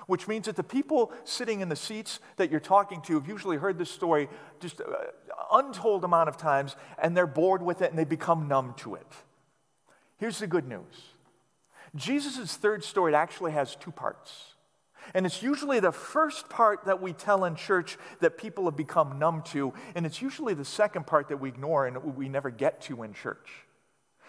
Which 0.07 0.29
means 0.29 0.47
that 0.47 0.57
the 0.57 0.63
people 0.63 1.13
sitting 1.25 1.61
in 1.61 1.69
the 1.69 1.77
seats 1.77 2.21
that 2.37 2.51
you're 2.51 2.61
talking 2.61 3.01
to 3.03 3.15
have 3.15 3.27
usually 3.27 3.57
heard 3.57 3.79
this 3.79 3.91
story 3.91 4.29
just 4.61 4.81
an 4.81 4.87
untold 5.53 6.05
amount 6.05 6.29
of 6.29 6.37
times, 6.37 6.77
and 6.99 7.17
they're 7.17 7.27
bored 7.27 7.63
with 7.63 7.83
it 7.83 7.91
and 7.91 7.99
they 7.99 8.05
become 8.05 8.49
numb 8.49 8.75
to 8.79 8.95
it. 8.95 9.07
Here's 10.19 10.39
the 10.39 10.47
good 10.47 10.69
news 10.69 11.15
Jesus' 11.95 12.57
third 12.57 12.85
story 12.85 13.15
actually 13.15 13.53
has 13.53 13.77
two 13.77 13.91
parts. 13.91 14.55
And 15.13 15.27
it's 15.27 15.43
usually 15.43 15.81
the 15.81 15.93
first 15.93 16.49
part 16.49 16.87
that 16.87 17.03
we 17.03 17.13
tell 17.13 17.45
in 17.45 17.57
church 17.57 17.99
that 18.21 18.39
people 18.39 18.65
have 18.65 18.77
become 18.77 19.19
numb 19.19 19.43
to, 19.49 19.75
and 19.95 20.07
it's 20.07 20.23
usually 20.23 20.55
the 20.55 20.65
second 20.65 21.07
part 21.07 21.29
that 21.29 21.37
we 21.37 21.51
ignore 21.51 21.87
and 21.87 22.17
we 22.17 22.29
never 22.29 22.49
get 22.49 22.81
to 22.83 23.03
in 23.03 23.13
church. 23.13 23.64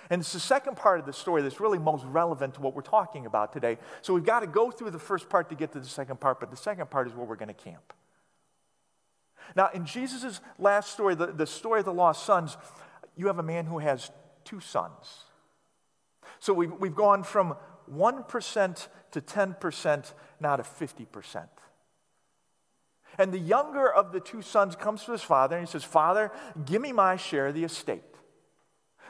And 0.09 0.21
it's 0.21 0.33
the 0.33 0.39
second 0.39 0.77
part 0.77 1.00
of 1.00 1.05
the 1.05 1.13
story 1.13 1.41
that's 1.41 1.59
really 1.59 1.79
most 1.79 2.05
relevant 2.05 2.55
to 2.55 2.62
what 2.62 2.75
we're 2.75 2.81
talking 2.81 3.25
about 3.25 3.51
today. 3.51 3.77
So 4.01 4.13
we've 4.13 4.25
got 4.25 4.41
to 4.41 4.47
go 4.47 4.71
through 4.71 4.91
the 4.91 5.00
first 5.00 5.29
part 5.29 5.50
to 5.50 5.55
get 5.55 5.71
to 5.74 5.79
the 5.79 5.88
second 5.88 6.19
part, 6.19 6.39
but 6.39 6.51
the 6.51 6.57
second 6.57 6.89
part 6.89 7.07
is 7.07 7.13
where 7.13 7.25
we're 7.25 7.35
going 7.35 7.47
to 7.47 7.53
camp. 7.53 7.93
Now, 9.55 9.69
in 9.74 9.85
Jesus' 9.85 10.41
last 10.57 10.91
story, 10.91 11.15
the, 11.15 11.27
the 11.27 11.47
story 11.47 11.79
of 11.79 11.85
the 11.85 11.93
lost 11.93 12.25
sons, 12.25 12.57
you 13.15 13.27
have 13.27 13.39
a 13.39 13.43
man 13.43 13.65
who 13.65 13.79
has 13.79 14.12
two 14.43 14.59
sons. 14.59 15.24
So 16.39 16.53
we've, 16.53 16.71
we've 16.74 16.95
gone 16.95 17.24
from 17.24 17.55
1% 17.91 18.88
to 19.12 19.21
10%, 19.21 20.13
now 20.39 20.55
to 20.55 20.63
50%. 20.63 21.47
And 23.17 23.31
the 23.31 23.39
younger 23.39 23.91
of 23.91 24.12
the 24.12 24.19
two 24.19 24.41
sons 24.41 24.75
comes 24.75 25.05
to 25.05 25.13
his 25.13 25.21
father 25.21 25.55
and 25.57 25.65
he 25.65 25.71
says, 25.71 25.83
Father, 25.83 26.31
give 26.65 26.81
me 26.81 26.91
my 26.91 27.15
share 27.15 27.47
of 27.47 27.55
the 27.55 27.63
estate. 27.63 28.03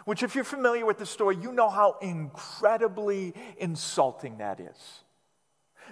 Which, 0.06 0.22
if 0.24 0.36
you're 0.36 0.44
familiar 0.44 0.86
with 0.86 1.00
the 1.00 1.06
story, 1.06 1.38
you 1.42 1.52
know 1.52 1.70
how 1.70 1.98
incredibly 2.02 3.34
insulting 3.58 4.38
that 4.38 4.60
is. 4.60 5.04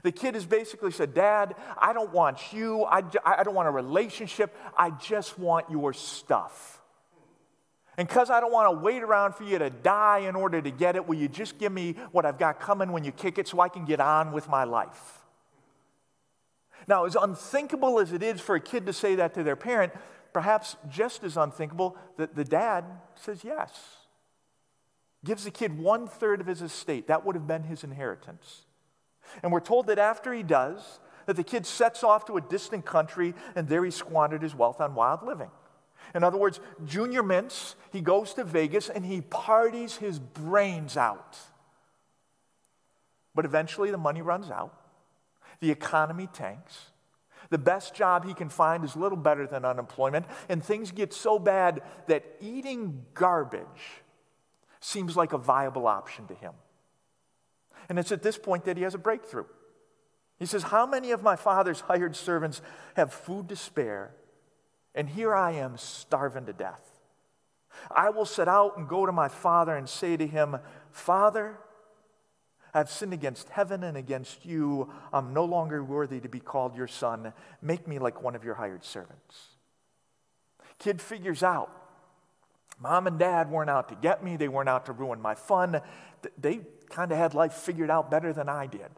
The 0.04 0.12
kid 0.12 0.36
has 0.36 0.46
basically 0.46 0.92
said, 0.92 1.14
Dad, 1.14 1.56
I 1.78 1.94
don't 1.94 2.12
want 2.12 2.54
you. 2.54 2.84
I, 2.84 3.04
I 3.26 3.44
don't 3.44 3.54
want 3.54 3.68
a 3.68 3.72
relationship. 3.72 4.56
I 4.78 4.92
just 4.92 5.38
want 5.38 5.70
your 5.70 5.94
stuff. 5.94 6.82
And 7.98 8.08
because 8.08 8.30
I 8.30 8.40
don't 8.40 8.52
want 8.52 8.76
to 8.76 8.84
wait 8.84 9.04
around 9.04 9.36
for 9.36 9.44
you 9.44 9.60
to 9.60 9.70
die 9.70 10.20
in 10.20 10.36
order 10.36 10.62
to 10.62 10.72
get 10.72 10.96
it, 10.96 11.08
will 11.08 11.16
you 11.16 11.28
just 11.28 11.60
give 11.60 11.72
me 11.72 11.96
what 12.12 12.26
I've 12.26 12.40
got 12.40 12.60
coming 12.60 12.92
when 12.92 13.04
you 13.04 13.12
kick 13.12 13.38
it 13.38 13.48
so 13.48 13.60
I 13.60 13.70
can 13.70 13.86
get 13.86 14.00
on 14.00 14.32
with 14.32 14.50
my 14.50 14.64
life? 14.64 15.20
Now, 16.88 17.06
as 17.06 17.16
unthinkable 17.16 18.00
as 18.00 18.12
it 18.12 18.24
is 18.24 18.42
for 18.42 18.56
a 18.56 18.60
kid 18.60 18.88
to 18.88 18.94
say 18.94 19.16
that 19.16 19.36
to 19.36 19.44
their 19.44 19.56
parent, 19.56 19.94
perhaps 20.34 20.76
just 20.90 21.24
as 21.24 21.38
unthinkable 21.38 21.96
that 22.18 22.36
the 22.36 22.44
dad 22.44 22.84
says 23.16 23.44
yes. 23.44 24.03
Gives 25.26 25.46
the 25.46 25.52
kid 25.52 25.78
one 25.78 26.08
third 26.08 26.42
of 26.42 26.48
his 26.48 26.62
estate. 26.62 27.08
That 27.08 27.26
would 27.26 27.36
have 27.36 27.48
been 27.48 27.64
his 27.64 27.84
inheritance. 27.84 28.64
And 29.42 29.52
we're 29.52 29.62
told 29.62 29.88
that 29.88 30.00
after 30.00 30.34
he 30.34 30.44
does, 30.44 31.00
that 31.26 31.36
the 31.36 31.44
kid 31.44 31.66
sets 31.66 32.04
off 32.04 32.26
to 32.26 32.38
a 32.38 32.42
distant 32.42 32.86
country 32.86 33.34
and 33.56 33.68
there 33.68 33.84
he 33.86 33.92
squandered 33.92 34.42
his 34.42 34.54
wealth 34.54 34.82
on 34.82 34.96
wild 34.96 35.24
living. 35.24 35.50
In 36.14 36.24
other 36.24 36.38
words, 36.38 36.60
Junior 36.86 37.24
Mints, 37.24 37.76
he 37.92 38.02
goes 38.02 38.34
to 38.34 38.44
Vegas 38.44 38.90
and 38.90 39.06
he 39.06 39.22
parties 39.22 39.98
his 39.98 40.20
brains 40.20 40.98
out. 40.98 41.38
But 43.34 43.46
eventually 43.46 43.90
the 43.90 43.98
money 43.98 44.22
runs 44.22 44.52
out, 44.52 44.78
the 45.60 45.72
economy 45.72 46.28
tanks. 46.32 46.88
The 47.50 47.58
best 47.58 47.94
job 47.94 48.26
he 48.26 48.34
can 48.34 48.50
find 48.50 48.84
is 48.84 48.96
little 48.96 49.18
better 49.18 49.46
than 49.48 49.66
unemployment, 49.66 50.26
and 50.50 50.64
things 50.64 50.92
get 50.92 51.14
so 51.14 51.40
bad 51.40 51.82
that 52.08 52.26
eating 52.42 53.06
garbage 53.14 54.03
seems 54.84 55.16
like 55.16 55.34
a 55.34 55.38
viable 55.38 55.88
option 55.88 56.28
to 56.28 56.34
him. 56.34 56.54
And 57.90 57.98
it's 57.98 58.12
at 58.12 58.24
this 58.24 58.38
point 58.38 58.66
that 58.66 58.78
he 58.78 58.84
has 58.84 58.94
a 58.94 59.00
breakthrough. 59.00 59.46
He 60.40 60.46
says, 60.46 60.64
How 60.64 60.86
many 60.86 61.12
of 61.12 61.24
my 61.24 61.36
father's 61.36 61.82
hired 61.82 62.16
servants 62.16 62.62
have 62.96 63.14
food 63.14 63.50
to 63.50 63.56
spare? 63.56 64.12
And 64.96 65.10
here 65.10 65.34
I 65.34 65.52
am 65.52 65.78
starving 65.78 66.46
to 66.46 66.54
death. 66.54 67.00
I 67.90 68.10
will 68.10 68.26
set 68.26 68.48
out 68.48 68.78
and 68.78 68.88
go 68.88 69.06
to 69.06 69.12
my 69.12 69.28
father 69.28 69.76
and 69.76 69.90
say 69.90 70.16
to 70.16 70.28
him, 70.28 70.58
Father, 70.92 71.58
I've 72.74 72.90
sinned 72.90 73.14
against 73.14 73.50
heaven 73.50 73.84
and 73.84 73.98
against 73.98 74.46
you. 74.46 74.92
I'm 75.12 75.34
no 75.34 75.46
longer 75.46 75.84
worthy 75.84 76.20
to 76.20 76.30
be 76.30 76.40
called 76.40 76.76
your 76.76 76.88
son. 76.88 77.34
Make 77.62 77.88
me 77.88 78.00
like 78.00 78.22
one 78.22 78.36
of 78.36 78.44
your 78.44 78.56
hired 78.56 78.84
servants. 78.84 79.48
Kid 80.80 81.02
figures 81.02 81.42
out 81.42 81.83
mom 82.80 83.08
and 83.08 83.20
dad 83.20 83.50
weren't 83.50 83.70
out 83.70 83.90
to 83.90 83.96
get 83.96 84.24
me, 84.24 84.38
they 84.38 84.48
weren't 84.48 84.70
out 84.70 84.86
to 84.88 84.92
ruin 84.92 85.22
my 85.22 85.36
fun. 85.36 85.82
They 86.38 86.62
kind 86.90 87.12
of 87.12 87.18
had 87.18 87.34
life 87.34 87.54
figured 87.54 87.90
out 87.90 88.12
better 88.12 88.34
than 88.34 88.50
I 88.50 88.68
did. 88.68 88.90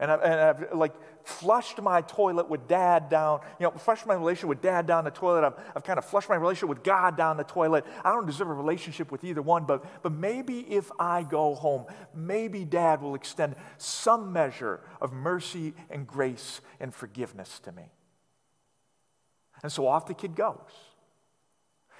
And 0.00 0.10
I've, 0.10 0.20
and 0.22 0.40
I've, 0.40 0.72
like 0.74 0.92
flushed 1.24 1.80
my 1.80 2.00
toilet 2.02 2.50
with 2.50 2.66
dad 2.66 3.08
down, 3.08 3.40
you 3.60 3.64
know, 3.64 3.70
flushed 3.70 4.06
my 4.06 4.14
relationship 4.14 4.48
with 4.48 4.60
dad 4.60 4.86
down 4.86 5.04
the 5.04 5.10
toilet. 5.10 5.44
I've, 5.44 5.54
I've 5.76 5.84
kind 5.84 5.98
of 5.98 6.04
flushed 6.04 6.28
my 6.28 6.34
relationship 6.34 6.68
with 6.68 6.82
God 6.82 7.16
down 7.16 7.36
the 7.36 7.44
toilet. 7.44 7.84
I 8.04 8.10
don't 8.10 8.26
deserve 8.26 8.48
a 8.48 8.54
relationship 8.54 9.12
with 9.12 9.22
either 9.22 9.40
one, 9.40 9.64
but, 9.64 10.02
but 10.02 10.12
maybe 10.12 10.60
if 10.60 10.90
I 10.98 11.22
go 11.22 11.54
home, 11.54 11.86
maybe 12.12 12.64
dad 12.64 13.02
will 13.02 13.14
extend 13.14 13.54
some 13.78 14.32
measure 14.32 14.80
of 15.00 15.12
mercy 15.12 15.74
and 15.90 16.06
grace 16.06 16.60
and 16.80 16.92
forgiveness 16.92 17.60
to 17.60 17.72
me. 17.72 17.84
And 19.62 19.70
so 19.70 19.86
off 19.86 20.06
the 20.06 20.14
kid 20.14 20.34
goes. 20.34 20.58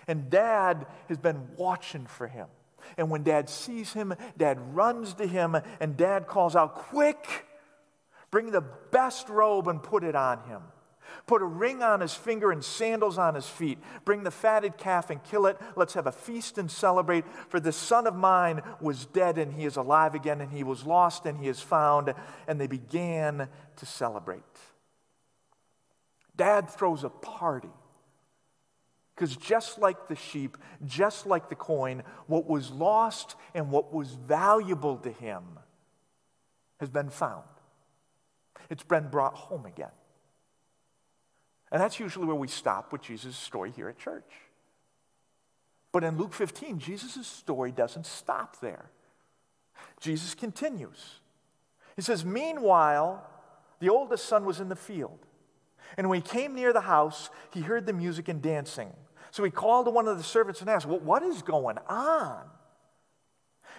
And 0.06 0.30
dad 0.30 0.86
has 1.08 1.18
been 1.18 1.48
watching 1.56 2.06
for 2.06 2.26
him. 2.26 2.46
And 2.96 3.10
when 3.10 3.22
dad 3.22 3.48
sees 3.48 3.92
him, 3.92 4.14
dad 4.36 4.58
runs 4.74 5.14
to 5.14 5.26
him, 5.26 5.56
and 5.80 5.96
dad 5.96 6.26
calls 6.26 6.54
out, 6.54 6.74
Quick! 6.74 7.46
Bring 8.30 8.50
the 8.50 8.64
best 8.90 9.28
robe 9.28 9.68
and 9.68 9.82
put 9.82 10.02
it 10.04 10.16
on 10.16 10.42
him. 10.48 10.60
Put 11.26 11.42
a 11.42 11.46
ring 11.46 11.82
on 11.82 12.00
his 12.00 12.14
finger 12.14 12.50
and 12.50 12.64
sandals 12.64 13.18
on 13.18 13.34
his 13.34 13.46
feet. 13.46 13.78
Bring 14.04 14.24
the 14.24 14.30
fatted 14.30 14.76
calf 14.76 15.10
and 15.10 15.22
kill 15.22 15.46
it. 15.46 15.58
Let's 15.76 15.94
have 15.94 16.06
a 16.06 16.12
feast 16.12 16.58
and 16.58 16.70
celebrate. 16.70 17.24
For 17.48 17.60
the 17.60 17.72
son 17.72 18.06
of 18.06 18.14
mine 18.14 18.62
was 18.80 19.06
dead 19.06 19.38
and 19.38 19.52
he 19.52 19.64
is 19.64 19.76
alive 19.76 20.14
again, 20.14 20.40
and 20.40 20.50
he 20.50 20.64
was 20.64 20.84
lost 20.84 21.26
and 21.26 21.38
he 21.38 21.48
is 21.48 21.60
found. 21.60 22.12
And 22.48 22.60
they 22.60 22.66
began 22.66 23.48
to 23.76 23.86
celebrate. 23.86 24.42
Dad 26.36 26.68
throws 26.68 27.04
a 27.04 27.10
party. 27.10 27.70
Because 29.14 29.36
just 29.36 29.78
like 29.78 30.08
the 30.08 30.16
sheep, 30.16 30.56
just 30.84 31.26
like 31.26 31.48
the 31.48 31.54
coin, 31.54 32.02
what 32.26 32.48
was 32.48 32.70
lost 32.70 33.36
and 33.54 33.70
what 33.70 33.92
was 33.92 34.08
valuable 34.08 34.96
to 34.98 35.10
him 35.10 35.42
has 36.80 36.88
been 36.88 37.10
found. 37.10 37.44
It's 38.70 38.82
been 38.82 39.08
brought 39.08 39.34
home 39.34 39.66
again. 39.66 39.92
And 41.70 41.80
that's 41.80 42.00
usually 42.00 42.26
where 42.26 42.36
we 42.36 42.48
stop 42.48 42.92
with 42.92 43.02
Jesus' 43.02 43.36
story 43.36 43.72
here 43.74 43.88
at 43.88 43.98
church. 43.98 44.30
But 45.92 46.02
in 46.02 46.18
Luke 46.18 46.34
15, 46.34 46.80
Jesus' 46.80 47.26
story 47.26 47.70
doesn't 47.70 48.06
stop 48.06 48.60
there. 48.60 48.90
Jesus 50.00 50.34
continues. 50.34 51.20
He 51.94 52.02
says, 52.02 52.24
Meanwhile, 52.24 53.24
the 53.78 53.90
oldest 53.90 54.26
son 54.26 54.44
was 54.44 54.60
in 54.60 54.68
the 54.68 54.76
field. 54.76 55.20
And 55.96 56.08
when 56.08 56.20
he 56.20 56.28
came 56.28 56.54
near 56.54 56.72
the 56.72 56.80
house, 56.80 57.30
he 57.52 57.60
heard 57.60 57.86
the 57.86 57.92
music 57.92 58.28
and 58.28 58.42
dancing. 58.42 58.92
So 59.30 59.44
he 59.44 59.50
called 59.50 59.86
to 59.86 59.90
one 59.90 60.08
of 60.08 60.16
the 60.16 60.24
servants 60.24 60.60
and 60.60 60.70
asked, 60.70 60.86
well, 60.86 61.00
What 61.00 61.22
is 61.22 61.42
going 61.42 61.78
on? 61.88 62.44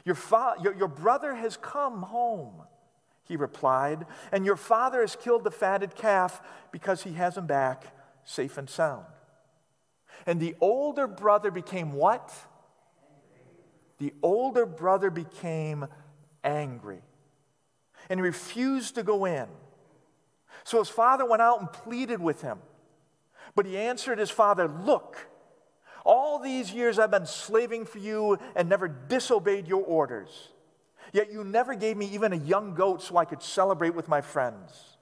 Your, 0.04 0.16
fa- 0.16 0.56
your, 0.62 0.76
your 0.76 0.88
brother 0.88 1.34
has 1.34 1.58
come 1.58 2.04
home, 2.04 2.62
he 3.24 3.36
replied, 3.36 4.06
and 4.32 4.46
your 4.46 4.56
father 4.56 5.02
has 5.02 5.16
killed 5.16 5.44
the 5.44 5.52
fatted 5.52 5.96
calf 5.96 6.42
because 6.72 7.04
he 7.04 7.14
has 7.14 7.38
him 7.38 7.48
back 7.48 7.86
safe 8.24 8.58
and 8.58 8.70
sound. 8.70 9.06
And 10.26 10.40
the 10.40 10.56
older 10.60 11.08
brother 11.08 11.52
became 11.52 11.94
what? 11.94 12.34
The 13.98 14.14
older 14.22 14.66
brother 14.66 15.10
became 15.10 15.88
angry 16.44 17.02
and 18.10 18.22
refused 18.22 18.96
to 18.96 19.04
go 19.04 19.26
in. 19.26 19.48
So 20.66 20.80
his 20.80 20.90
father 20.90 21.26
went 21.26 21.42
out 21.42 21.62
and 21.62 21.72
pleaded 21.72 22.20
with 22.20 22.42
him. 22.42 22.58
But 23.56 23.68
he 23.68 23.78
answered 23.78 24.20
his 24.20 24.32
father, 24.32 24.68
Look, 24.68 25.30
all 26.04 26.40
these 26.40 26.74
years 26.74 27.00
I've 27.00 27.12
been 27.12 27.28
slaving 27.28 27.86
for 27.86 28.00
you 28.00 28.38
and 28.56 28.68
never 28.68 28.88
disobeyed 28.88 29.68
your 29.68 29.84
orders. 29.84 30.50
Yet 31.14 31.32
you 31.32 31.44
never 31.44 31.76
gave 31.76 31.96
me 31.96 32.08
even 32.08 32.34
a 32.34 32.38
young 32.38 32.74
goat 32.74 33.04
so 33.04 33.16
I 33.16 33.26
could 33.26 33.44
celebrate 33.44 33.94
with 33.94 34.08
my 34.08 34.22
friends. 34.22 34.98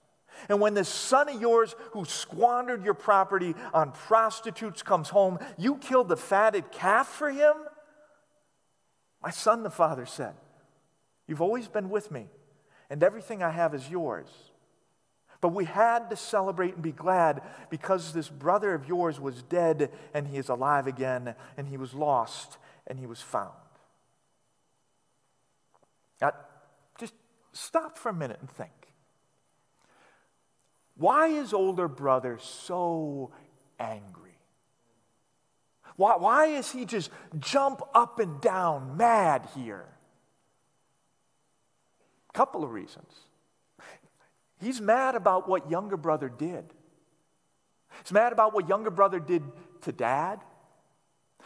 And 0.49 0.59
when 0.59 0.73
this 0.73 0.89
son 0.89 1.29
of 1.29 1.41
yours 1.41 1.75
who 1.91 2.03
squandered 2.03 2.83
your 2.83 2.93
property 2.93 3.55
on 3.73 3.93
prostitutes 3.93 4.83
comes 4.83 5.09
home, 5.09 5.39
you 5.57 5.77
killed 5.77 6.09
the 6.09 6.17
fatted 6.17 6.71
calf 6.71 7.07
for 7.07 7.31
him? 7.31 7.53
My 9.21 9.29
son, 9.29 9.63
the 9.63 9.69
father 9.69 10.05
said, 10.05 10.33
You've 11.25 11.41
always 11.41 11.69
been 11.69 11.89
with 11.89 12.11
me, 12.11 12.27
and 12.89 13.01
everything 13.01 13.41
I 13.41 13.51
have 13.51 13.73
is 13.73 13.89
yours. 13.89 14.27
But 15.43 15.49
we 15.49 15.65
had 15.65 16.09
to 16.09 16.15
celebrate 16.15 16.75
and 16.75 16.81
be 16.81 16.93
glad 16.93 17.41
because 17.69 18.13
this 18.13 18.29
brother 18.29 18.73
of 18.73 18.87
yours 18.87 19.19
was 19.19 19.43
dead 19.43 19.91
and 20.13 20.25
he 20.25 20.37
is 20.37 20.47
alive 20.47 20.87
again, 20.87 21.35
and 21.57 21.67
he 21.67 21.75
was 21.75 21.93
lost 21.93 22.57
and 22.87 22.97
he 22.97 23.05
was 23.05 23.19
found. 23.21 23.51
Now, 26.21 26.31
just 26.97 27.13
stop 27.51 27.97
for 27.97 28.07
a 28.07 28.13
minute 28.13 28.37
and 28.39 28.49
think. 28.49 28.71
Why 30.95 31.27
is 31.27 31.53
older 31.53 31.89
brother 31.89 32.39
so 32.41 33.33
angry? 33.77 34.37
Why, 35.97 36.15
why 36.15 36.45
is 36.45 36.71
he 36.71 36.85
just 36.85 37.09
jump 37.37 37.81
up 37.93 38.17
and 38.19 38.39
down 38.39 38.95
mad 38.95 39.49
here? 39.53 39.87
Couple 42.31 42.63
of 42.63 42.71
reasons. 42.71 43.11
He's 44.63 44.79
mad 44.79 45.15
about 45.15 45.47
what 45.47 45.69
younger 45.69 45.97
brother 45.97 46.29
did. 46.29 46.65
He's 48.03 48.11
mad 48.11 48.31
about 48.33 48.53
what 48.53 48.69
younger 48.69 48.89
brother 48.89 49.19
did 49.19 49.43
to 49.81 49.91
dad. 49.91 50.39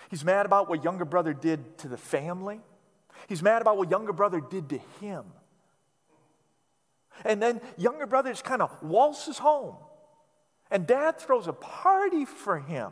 He's 0.09 0.23
mad 0.23 0.45
about 0.45 0.69
what 0.69 0.83
younger 0.83 1.05
brother 1.05 1.33
did 1.33 1.77
to 1.79 1.87
the 1.87 1.97
family. 1.97 2.61
He's 3.27 3.41
mad 3.41 3.61
about 3.61 3.77
what 3.77 3.89
younger 3.89 4.13
brother 4.13 4.39
did 4.39 4.69
to 4.69 4.77
him. 5.01 5.25
And 7.25 7.41
then 7.41 7.61
younger 7.77 8.05
brother 8.05 8.29
just 8.29 8.43
kind 8.43 8.61
of 8.61 8.71
waltzes 8.83 9.39
home. 9.39 9.75
And 10.69 10.85
dad 10.85 11.17
throws 11.17 11.47
a 11.47 11.53
party 11.53 12.25
for 12.25 12.59
him. 12.59 12.91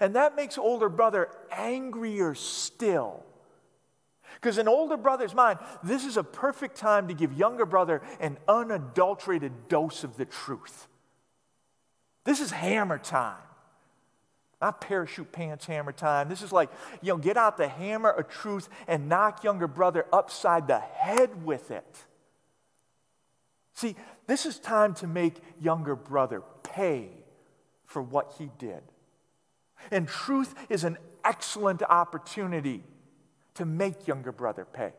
And 0.00 0.16
that 0.16 0.36
makes 0.36 0.58
older 0.58 0.88
brother 0.88 1.30
angrier 1.50 2.34
still. 2.34 3.24
Because 4.36 4.58
in 4.58 4.68
older 4.68 4.96
brother's 4.96 5.34
mind, 5.34 5.58
this 5.82 6.04
is 6.04 6.16
a 6.16 6.22
perfect 6.22 6.76
time 6.76 7.08
to 7.08 7.14
give 7.14 7.32
younger 7.32 7.66
brother 7.66 8.02
an 8.20 8.38
unadulterated 8.46 9.68
dose 9.68 10.04
of 10.04 10.16
the 10.16 10.24
truth. 10.24 10.86
This 12.24 12.40
is 12.40 12.50
hammer 12.50 12.98
time. 12.98 13.40
Not 14.60 14.80
parachute 14.80 15.32
pants 15.32 15.66
hammer 15.66 15.92
time. 15.92 16.28
This 16.28 16.42
is 16.42 16.52
like, 16.52 16.70
you 17.02 17.12
know, 17.12 17.18
get 17.18 17.36
out 17.36 17.56
the 17.56 17.68
hammer 17.68 18.10
of 18.10 18.28
truth 18.28 18.68
and 18.86 19.08
knock 19.08 19.44
younger 19.44 19.68
brother 19.68 20.06
upside 20.12 20.66
the 20.66 20.78
head 20.78 21.44
with 21.44 21.70
it. 21.70 21.96
See, 23.74 23.96
this 24.26 24.46
is 24.46 24.58
time 24.58 24.94
to 24.94 25.06
make 25.06 25.34
younger 25.60 25.94
brother 25.94 26.42
pay 26.62 27.10
for 27.84 28.02
what 28.02 28.34
he 28.38 28.50
did. 28.58 28.82
And 29.90 30.08
truth 30.08 30.54
is 30.68 30.84
an 30.84 30.98
excellent 31.24 31.82
opportunity 31.82 32.82
to 33.56 33.64
make 33.64 34.06
younger 34.06 34.32
brother 34.32 34.64
pay. 34.64 34.92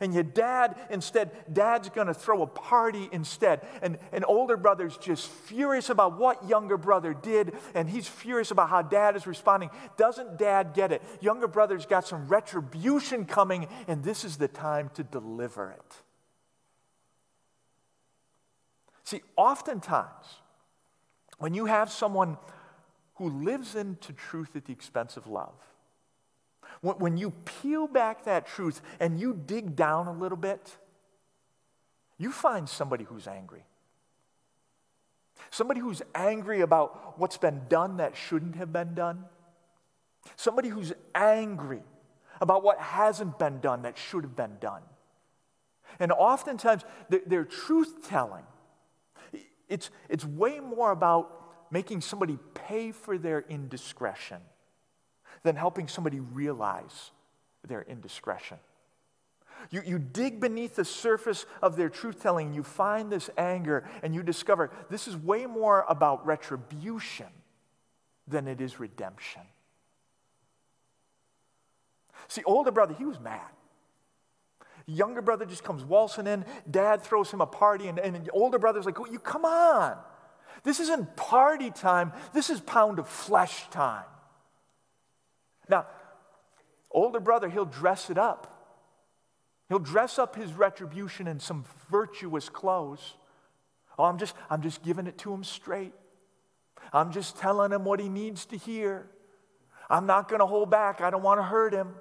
And 0.00 0.12
your 0.12 0.24
dad, 0.24 0.76
instead, 0.90 1.30
dad's 1.52 1.88
to 1.88 2.14
throw 2.14 2.42
a 2.42 2.46
party 2.46 3.08
instead. 3.12 3.66
And, 3.80 3.98
and 4.12 4.24
older 4.26 4.56
brother's 4.56 4.96
just 4.96 5.28
furious 5.28 5.88
about 5.88 6.18
what 6.18 6.48
younger 6.48 6.76
brother 6.76 7.14
did, 7.14 7.54
and 7.74 7.88
he's 7.88 8.08
furious 8.08 8.50
about 8.50 8.70
how 8.70 8.82
dad 8.82 9.14
is 9.16 9.26
responding. 9.26 9.70
Doesn't 9.96 10.36
dad 10.36 10.74
get 10.74 10.90
it? 10.90 11.02
Younger 11.20 11.46
brother's 11.46 11.86
got 11.86 12.06
some 12.06 12.26
retribution 12.26 13.24
coming, 13.24 13.68
and 13.86 14.02
this 14.02 14.24
is 14.24 14.36
the 14.36 14.48
time 14.48 14.90
to 14.94 15.04
deliver 15.04 15.70
it. 15.70 15.94
See, 19.04 19.20
oftentimes, 19.36 20.40
when 21.38 21.54
you 21.54 21.66
have 21.66 21.90
someone 21.90 22.38
who 23.16 23.28
lives 23.28 23.76
into 23.76 24.12
truth 24.12 24.56
at 24.56 24.64
the 24.64 24.72
expense 24.72 25.16
of 25.16 25.26
love, 25.26 25.54
when 26.84 27.16
you 27.16 27.30
peel 27.30 27.86
back 27.86 28.24
that 28.24 28.46
truth 28.46 28.82
and 29.00 29.18
you 29.18 29.38
dig 29.46 29.74
down 29.74 30.06
a 30.06 30.12
little 30.12 30.36
bit, 30.36 30.76
you 32.18 32.30
find 32.30 32.68
somebody 32.68 33.04
who's 33.04 33.26
angry. 33.26 33.64
Somebody 35.50 35.80
who's 35.80 36.02
angry 36.14 36.60
about 36.60 37.18
what's 37.18 37.38
been 37.38 37.62
done 37.68 37.96
that 37.96 38.16
shouldn't 38.16 38.56
have 38.56 38.72
been 38.72 38.94
done. 38.94 39.24
Somebody 40.36 40.68
who's 40.68 40.92
angry 41.14 41.82
about 42.40 42.62
what 42.62 42.78
hasn't 42.78 43.38
been 43.38 43.60
done 43.60 43.82
that 43.82 43.96
should 43.96 44.24
have 44.24 44.36
been 44.36 44.56
done. 44.60 44.82
And 45.98 46.12
oftentimes, 46.12 46.82
their 47.26 47.44
truth 47.44 48.08
telling, 48.08 48.44
it's, 49.68 49.90
it's 50.08 50.24
way 50.24 50.60
more 50.60 50.90
about 50.90 51.70
making 51.70 52.00
somebody 52.00 52.38
pay 52.54 52.92
for 52.92 53.16
their 53.16 53.40
indiscretion 53.40 54.40
than 55.44 55.54
helping 55.54 55.86
somebody 55.86 56.18
realize 56.18 57.12
their 57.66 57.82
indiscretion. 57.82 58.58
You, 59.70 59.82
you 59.86 59.98
dig 59.98 60.40
beneath 60.40 60.74
the 60.74 60.84
surface 60.84 61.46
of 61.62 61.76
their 61.76 61.88
truth 61.88 62.20
telling, 62.20 62.52
you 62.52 62.62
find 62.62 63.10
this 63.10 63.30
anger, 63.38 63.88
and 64.02 64.14
you 64.14 64.22
discover 64.22 64.70
this 64.90 65.06
is 65.06 65.16
way 65.16 65.46
more 65.46 65.84
about 65.88 66.26
retribution 66.26 67.28
than 68.26 68.48
it 68.48 68.60
is 68.60 68.80
redemption. 68.80 69.42
See, 72.28 72.42
older 72.44 72.70
brother, 72.70 72.94
he 72.94 73.04
was 73.04 73.20
mad. 73.20 73.40
Younger 74.86 75.22
brother 75.22 75.46
just 75.46 75.64
comes 75.64 75.84
waltzing 75.84 76.26
in. 76.26 76.44
Dad 76.70 77.02
throws 77.02 77.30
him 77.30 77.40
a 77.40 77.46
party, 77.46 77.88
and, 77.88 77.98
and 77.98 78.28
older 78.32 78.58
brother's 78.58 78.86
like, 78.86 78.98
oh, 78.98 79.06
you 79.06 79.18
come 79.18 79.44
on. 79.44 79.96
This 80.62 80.80
isn't 80.80 81.16
party 81.16 81.70
time. 81.70 82.12
This 82.32 82.50
is 82.50 82.60
pound 82.60 82.98
of 82.98 83.08
flesh 83.08 83.68
time. 83.70 84.04
Now, 85.68 85.86
older 86.90 87.20
brother, 87.20 87.48
he'll 87.48 87.64
dress 87.64 88.10
it 88.10 88.18
up. 88.18 88.50
He'll 89.68 89.78
dress 89.78 90.18
up 90.18 90.36
his 90.36 90.52
retribution 90.52 91.26
in 91.26 91.40
some 91.40 91.64
virtuous 91.90 92.48
clothes. 92.48 93.14
Oh, 93.98 94.04
I'm 94.04 94.18
just, 94.18 94.34
I'm 94.50 94.62
just 94.62 94.82
giving 94.82 95.06
it 95.06 95.18
to 95.18 95.32
him 95.32 95.44
straight. 95.44 95.92
I'm 96.92 97.12
just 97.12 97.38
telling 97.38 97.72
him 97.72 97.84
what 97.84 98.00
he 98.00 98.08
needs 98.08 98.44
to 98.46 98.56
hear. 98.56 99.08
I'm 99.88 100.06
not 100.06 100.28
going 100.28 100.40
to 100.40 100.46
hold 100.46 100.70
back. 100.70 101.00
I 101.00 101.10
don't 101.10 101.22
want 101.22 101.38
to 101.38 101.44
hurt 101.44 101.72
him. 101.72 101.94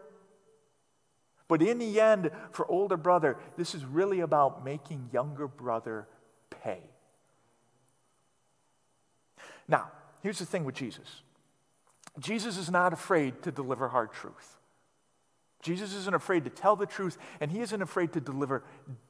But 1.47 1.61
in 1.61 1.77
the 1.77 1.99
end, 1.99 2.31
for 2.51 2.69
older 2.69 2.97
brother, 2.97 3.37
this 3.57 3.75
is 3.75 3.85
really 3.85 4.21
about 4.21 4.63
making 4.63 5.09
younger 5.11 5.47
brother 5.47 6.07
pay. 6.49 6.79
Now, 9.67 9.91
here's 10.21 10.39
the 10.39 10.45
thing 10.45 10.65
with 10.65 10.75
Jesus 10.75 11.21
Jesus 12.19 12.57
is 12.57 12.69
not 12.69 12.93
afraid 12.93 13.41
to 13.43 13.51
deliver 13.51 13.87
hard 13.87 14.13
truth. 14.13 14.57
Jesus 15.61 15.95
isn't 15.95 16.13
afraid 16.13 16.43
to 16.43 16.49
tell 16.49 16.75
the 16.75 16.85
truth, 16.85 17.17
and 17.39 17.49
he 17.49 17.61
isn't 17.61 17.81
afraid 17.81 18.13
to 18.13 18.21
deliver 18.21 18.63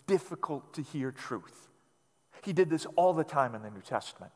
difficult 0.05 0.73
to 0.75 0.81
hear 0.81 1.11
truth. 1.11 1.67
He 2.43 2.53
did 2.53 2.69
this 2.69 2.85
all 2.95 3.13
the 3.13 3.23
time 3.23 3.55
in 3.55 3.63
the 3.63 3.71
New 3.71 3.81
Testament. 3.81 4.31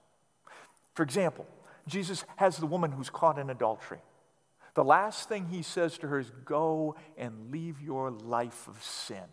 For 0.96 1.04
example, 1.04 1.46
Jesus 1.88 2.26
has 2.38 2.58
the 2.58 2.66
woman 2.66 2.92
who's 2.92 3.10
caught 3.10 3.38
in 3.38 3.50
adultery. 3.50 4.00
The 4.74 4.84
last 4.84 5.30
thing 5.30 5.48
he 5.48 5.62
says 5.62 5.98
to 6.00 6.08
her 6.08 6.20
is, 6.20 6.32
Go 6.44 6.96
and 7.18 7.52
leave 7.52 7.82
your 7.82 8.12
life 8.12 8.68
of 8.68 8.82
sin. 8.84 9.24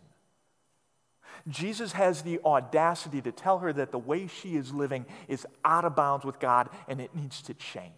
Jesus 1.47 1.91
has 1.93 2.21
the 2.21 2.39
audacity 2.45 3.21
to 3.21 3.31
tell 3.31 3.59
her 3.59 3.73
that 3.73 3.91
the 3.91 3.99
way 3.99 4.27
she 4.27 4.55
is 4.55 4.73
living 4.73 5.05
is 5.27 5.45
out 5.63 5.85
of 5.85 5.95
bounds 5.95 6.23
with 6.23 6.39
God 6.39 6.69
and 6.87 7.01
it 7.01 7.15
needs 7.15 7.41
to 7.43 7.53
change. 7.53 7.91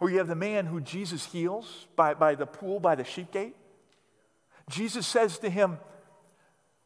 Or 0.00 0.10
you 0.10 0.18
have 0.18 0.28
the 0.28 0.34
man 0.34 0.66
who 0.66 0.80
Jesus 0.80 1.26
heals 1.26 1.86
by, 1.94 2.14
by 2.14 2.34
the 2.34 2.46
pool 2.46 2.80
by 2.80 2.94
the 2.94 3.04
sheep 3.04 3.30
gate. 3.30 3.54
Jesus 4.68 5.06
says 5.06 5.38
to 5.38 5.50
him, 5.50 5.78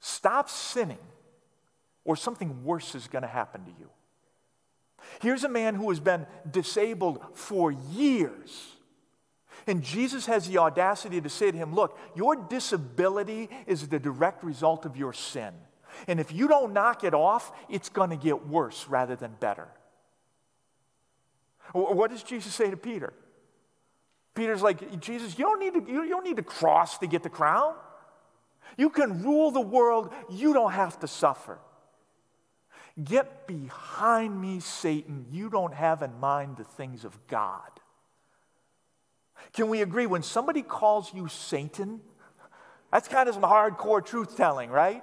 Stop 0.00 0.50
sinning, 0.50 0.98
or 2.04 2.16
something 2.16 2.64
worse 2.64 2.94
is 2.94 3.06
going 3.06 3.22
to 3.22 3.28
happen 3.28 3.64
to 3.64 3.70
you. 3.78 3.88
Here's 5.22 5.44
a 5.44 5.48
man 5.48 5.76
who 5.76 5.88
has 5.90 6.00
been 6.00 6.26
disabled 6.50 7.24
for 7.34 7.70
years. 7.70 8.74
And 9.66 9.82
Jesus 9.82 10.26
has 10.26 10.48
the 10.48 10.58
audacity 10.58 11.20
to 11.20 11.28
say 11.28 11.50
to 11.50 11.56
him, 11.56 11.74
Look, 11.74 11.98
your 12.14 12.36
disability 12.36 13.48
is 13.66 13.88
the 13.88 13.98
direct 13.98 14.44
result 14.44 14.84
of 14.84 14.96
your 14.96 15.12
sin. 15.12 15.54
And 16.08 16.18
if 16.18 16.32
you 16.32 16.48
don't 16.48 16.72
knock 16.72 17.04
it 17.04 17.14
off, 17.14 17.52
it's 17.68 17.88
going 17.88 18.10
to 18.10 18.16
get 18.16 18.46
worse 18.46 18.86
rather 18.88 19.16
than 19.16 19.36
better. 19.38 19.68
What 21.72 22.10
does 22.10 22.22
Jesus 22.22 22.54
say 22.54 22.70
to 22.70 22.76
Peter? 22.76 23.12
Peter's 24.34 24.62
like, 24.62 25.00
Jesus, 25.00 25.38
you 25.38 25.44
don't 25.44 25.60
need 25.60 25.74
to, 25.74 25.92
you 25.92 26.08
don't 26.08 26.24
need 26.24 26.36
to 26.36 26.42
cross 26.42 26.98
to 26.98 27.06
get 27.06 27.22
the 27.22 27.30
crown. 27.30 27.74
You 28.76 28.90
can 28.90 29.22
rule 29.22 29.50
the 29.50 29.60
world, 29.60 30.12
you 30.30 30.52
don't 30.52 30.72
have 30.72 30.98
to 31.00 31.08
suffer. 31.08 31.58
Get 33.02 33.46
behind 33.46 34.40
me, 34.40 34.60
Satan. 34.60 35.26
You 35.30 35.50
don't 35.50 35.74
have 35.74 36.02
in 36.02 36.18
mind 36.20 36.56
the 36.56 36.64
things 36.64 37.04
of 37.04 37.16
God. 37.26 37.70
Can 39.52 39.68
we 39.68 39.82
agree 39.82 40.06
when 40.06 40.22
somebody 40.22 40.62
calls 40.62 41.12
you 41.12 41.28
Satan? 41.28 42.00
That's 42.92 43.08
kind 43.08 43.28
of 43.28 43.34
some 43.34 43.42
hardcore 43.42 44.04
truth 44.04 44.36
telling, 44.36 44.70
right? 44.70 45.02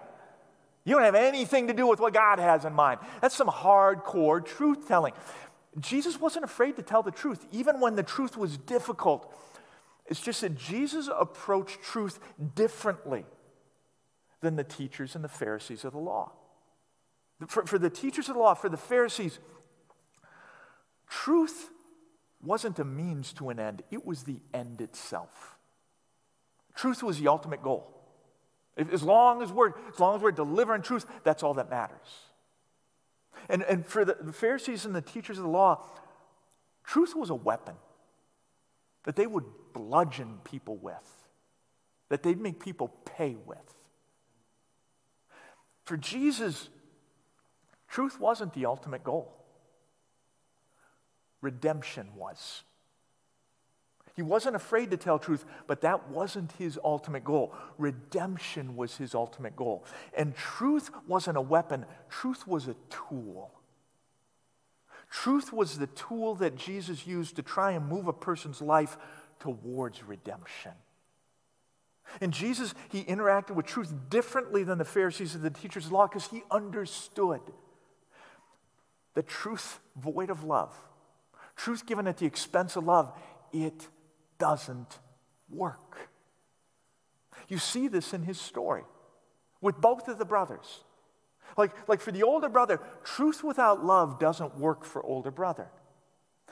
You 0.84 0.96
don't 0.96 1.04
have 1.04 1.16
anything 1.16 1.68
to 1.68 1.74
do 1.74 1.86
with 1.86 2.00
what 2.00 2.14
God 2.14 2.40
has 2.40 2.66
in 2.66 2.74
mind. 2.74 3.00
That's 3.22 3.36
some 3.36 3.48
hardcore 3.48 4.44
truth 4.44 4.88
telling. 4.88 5.14
Jesus 5.80 6.20
wasn't 6.20 6.44
afraid 6.44 6.76
to 6.76 6.82
tell 6.82 7.02
the 7.02 7.12
truth, 7.12 7.46
even 7.52 7.80
when 7.80 7.96
the 7.96 8.04
truth 8.04 8.36
was 8.36 8.58
difficult. 8.58 9.34
It's 10.06 10.20
just 10.20 10.42
that 10.42 10.58
Jesus 10.58 11.10
approached 11.14 11.82
truth 11.82 12.20
differently 12.56 13.26
than 14.42 14.56
the 14.56 14.64
teachers 14.64 15.16
and 15.16 15.24
the 15.24 15.30
Pharisees 15.30 15.86
of 15.86 15.94
the 15.94 16.00
law. 16.00 16.34
For, 17.48 17.66
for 17.66 17.80
the 17.80 17.90
teachers 17.90 18.28
of 18.28 18.36
the 18.36 18.42
law, 18.42 18.54
for 18.54 18.70
the 18.70 18.78
Pharisees, 18.78 19.40
truth 21.08 21.70
wasn't 22.44 22.80
a 22.80 22.84
means 22.84 23.34
to 23.34 23.50
an 23.50 23.60
end, 23.60 23.84
it 23.92 24.06
was 24.06 24.24
the 24.24 24.40
end 24.54 24.82
itself. 24.82 25.58
Truth 26.76 27.04
was 27.04 27.20
the 27.20 27.28
ultimate 27.28 27.64
goal. 27.64 27.88
As 28.78 29.04
long 29.04 29.42
as 29.42 29.52
we're, 29.52 29.74
as 29.92 30.00
long 30.00 30.16
as 30.16 30.22
we're 30.22 30.32
delivering 30.32 30.82
truth, 30.82 31.06
that's 31.24 31.44
all 31.44 31.54
that 31.56 31.70
matters. 31.70 32.31
And, 33.50 33.64
and 33.64 33.86
for 33.86 34.06
the, 34.06 34.18
the 34.20 34.34
Pharisees 34.34 34.86
and 34.86 34.96
the 34.96 35.02
teachers 35.02 35.38
of 35.38 35.44
the 35.44 35.50
law, 35.50 35.84
truth 36.84 37.16
was 37.16 37.30
a 37.30 37.36
weapon 37.36 37.76
that 39.04 39.16
they 39.16 39.28
would 39.28 39.46
bludgeon 39.74 40.40
people 40.44 40.78
with, 40.78 41.28
that 42.10 42.24
they'd 42.24 42.40
make 42.40 42.60
people 42.60 42.90
pay 43.06 43.36
with. 43.46 43.58
For 45.86 45.98
Jesus, 45.98 46.70
truth 47.88 48.20
wasn't 48.20 48.54
the 48.54 48.66
ultimate 48.66 49.04
goal, 49.04 49.34
redemption 51.42 52.08
was. 52.16 52.64
He 54.16 54.22
wasn't 54.22 54.56
afraid 54.56 54.92
to 54.92 54.98
tell 54.98 55.20
truth, 55.20 55.46
but 55.68 55.82
that 55.82 56.10
wasn't 56.10 56.52
his 56.54 56.80
ultimate 56.84 57.24
goal. 57.24 57.54
Redemption 57.78 58.76
was 58.76 58.98
his 58.98 59.16
ultimate 59.16 59.56
goal. 59.56 59.86
And 60.16 60.36
truth 60.36 60.90
wasn't 61.08 61.38
a 61.38 61.42
weapon, 61.42 61.86
truth 62.10 62.48
was 62.48 62.68
a 62.68 62.76
tool. 62.90 63.52
Truth 65.10 65.52
was 65.52 65.78
the 65.78 65.88
tool 65.88 66.36
that 66.36 66.56
Jesus 66.56 67.06
used 67.06 67.36
to 67.36 67.42
try 67.42 67.72
and 67.72 67.88
move 67.88 68.08
a 68.08 68.14
person's 68.14 68.62
life 68.62 68.98
towards 69.40 70.04
redemption. 70.04 70.72
And 72.20 72.34
Jesus, 72.34 72.74
he 72.90 73.04
interacted 73.04 73.52
with 73.52 73.66
truth 73.66 73.94
differently 74.10 74.64
than 74.64 74.78
the 74.78 74.86
Pharisees 74.86 75.36
and 75.36 75.44
the 75.44 75.50
teachers 75.50 75.86
of 75.86 75.92
law 75.92 76.08
because 76.08 76.28
he 76.28 76.44
understood 76.52 77.42
the 79.14 79.24
truth 79.24 79.80
void 79.96 80.30
of 80.30 80.44
love, 80.44 80.74
truth 81.56 81.86
given 81.86 82.08
at 82.08 82.18
the 82.18 82.26
expense 82.26 82.76
of 82.76 82.86
love, 82.86 83.12
it 83.52 83.88
doesn't 84.42 84.98
work. 85.52 86.10
You 87.48 87.60
see 87.60 87.88
this 87.88 88.12
in 88.12 88.24
his 88.24 88.42
story 88.42 88.84
with 89.62 89.80
both 89.80 90.08
of 90.08 90.18
the 90.18 90.26
brothers. 90.26 90.84
Like, 91.58 91.88
like 91.88 92.02
for 92.02 92.12
the 92.12 92.24
older 92.24 92.50
brother, 92.50 92.80
truth 93.04 93.44
without 93.44 93.86
love 93.86 94.20
doesn't 94.20 94.58
work 94.58 94.84
for 94.84 95.04
older 95.04 95.30
brother. 95.30 95.68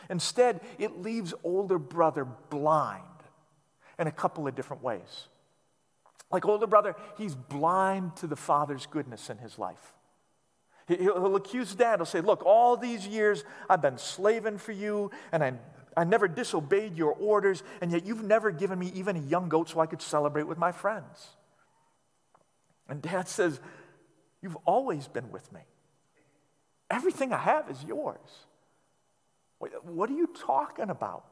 Instead, 0.08 0.62
it 0.78 1.02
leaves 1.02 1.34
older 1.44 1.80
brother 1.80 2.26
blind 2.26 3.04
in 3.98 4.06
a 4.06 4.12
couple 4.12 4.48
of 4.48 4.56
different 4.56 4.84
ways. 4.84 5.28
Like 6.32 6.46
older 6.46 6.68
brother, 6.68 6.96
he's 7.18 7.34
blind 7.34 8.18
to 8.18 8.28
the 8.28 8.36
father's 8.36 8.86
goodness 8.86 9.32
in 9.32 9.40
his 9.40 9.58
life. 9.58 9.96
He'll 10.88 11.36
accuse 11.36 11.74
dad. 11.74 12.00
He'll 12.00 12.06
say, 12.06 12.22
Look, 12.22 12.46
all 12.46 12.78
these 12.78 13.08
years 13.08 13.44
I've 13.70 13.82
been 13.82 13.98
slaving 13.98 14.58
for 14.60 14.74
you, 14.74 15.12
and 15.32 15.44
I 15.44 15.54
I 15.98 16.04
never 16.04 16.28
disobeyed 16.28 16.96
your 16.96 17.14
orders, 17.14 17.64
and 17.82 17.92
yet 17.92 18.06
you've 18.06 18.24
never 18.24 18.52
given 18.52 18.80
me 18.80 18.92
even 18.96 19.16
a 19.16 19.22
young 19.22 19.50
goat 19.50 19.70
so 19.70 19.80
I 19.80 19.86
could 19.86 20.02
celebrate 20.02 20.44
with 20.44 20.58
my 20.58 20.72
friends. 20.72 21.30
And 22.88 23.02
dad 23.02 23.28
says, 23.28 23.60
You've 24.42 24.58
always 24.66 25.08
been 25.08 25.32
with 25.32 25.52
me. 25.52 25.62
Everything 26.90 27.34
I 27.34 27.38
have 27.38 27.70
is 27.70 27.84
yours. 27.84 28.46
What 29.58 30.10
are 30.10 30.14
you 30.14 30.28
talking 30.28 30.90
about? 30.90 31.26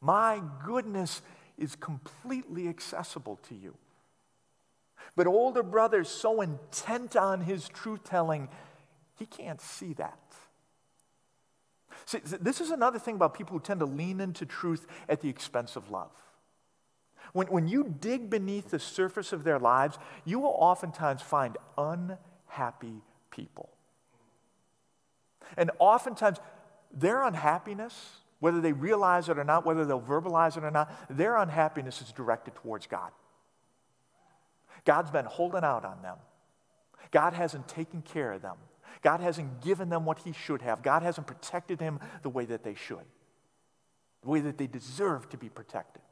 My 0.00 0.40
goodness 0.64 1.20
is 1.58 1.74
completely 1.74 2.68
accessible 2.68 3.40
to 3.48 3.54
you. 3.54 3.76
But 5.16 5.26
older 5.26 5.62
brother's 5.62 6.08
so 6.08 6.40
intent 6.40 7.16
on 7.16 7.40
his 7.40 7.68
truth 7.68 8.04
telling, 8.04 8.48
he 9.18 9.26
can't 9.26 9.60
see 9.60 9.92
that. 9.94 10.18
See, 12.06 12.18
this 12.18 12.60
is 12.60 12.70
another 12.70 12.98
thing 12.98 13.14
about 13.14 13.34
people 13.34 13.54
who 13.54 13.60
tend 13.60 13.80
to 13.80 13.86
lean 13.86 14.20
into 14.20 14.46
truth 14.46 14.86
at 15.08 15.20
the 15.20 15.28
expense 15.28 15.76
of 15.76 15.90
love. 15.90 16.10
When, 17.32 17.46
when 17.46 17.68
you 17.68 17.94
dig 18.00 18.28
beneath 18.28 18.70
the 18.70 18.78
surface 18.78 19.32
of 19.32 19.44
their 19.44 19.58
lives, 19.58 19.98
you 20.24 20.38
will 20.38 20.56
oftentimes 20.58 21.22
find 21.22 21.56
unhappy 21.78 23.02
people. 23.30 23.70
And 25.56 25.70
oftentimes, 25.78 26.38
their 26.92 27.22
unhappiness, 27.22 28.16
whether 28.40 28.60
they 28.60 28.72
realize 28.72 29.28
it 29.28 29.38
or 29.38 29.44
not, 29.44 29.64
whether 29.64 29.84
they'll 29.84 30.00
verbalize 30.00 30.56
it 30.56 30.64
or 30.64 30.70
not, 30.70 30.92
their 31.08 31.36
unhappiness 31.36 32.02
is 32.02 32.12
directed 32.12 32.54
towards 32.56 32.86
God. 32.86 33.12
God's 34.84 35.10
been 35.10 35.26
holding 35.26 35.64
out 35.64 35.84
on 35.84 36.02
them. 36.02 36.16
God 37.10 37.34
hasn't 37.34 37.68
taken 37.68 38.02
care 38.02 38.32
of 38.32 38.42
them. 38.42 38.56
God 39.00 39.20
hasn't 39.20 39.62
given 39.62 39.88
them 39.88 40.04
what 40.04 40.18
He 40.18 40.32
should 40.32 40.62
have. 40.62 40.82
God 40.82 41.02
hasn't 41.02 41.26
protected 41.26 41.78
them 41.78 42.00
the 42.22 42.28
way 42.28 42.44
that 42.44 42.62
they 42.62 42.74
should, 42.74 43.04
the 44.22 44.28
way 44.28 44.40
that 44.40 44.58
they 44.58 44.66
deserve 44.66 45.28
to 45.30 45.36
be 45.36 45.48
protected. 45.48 46.02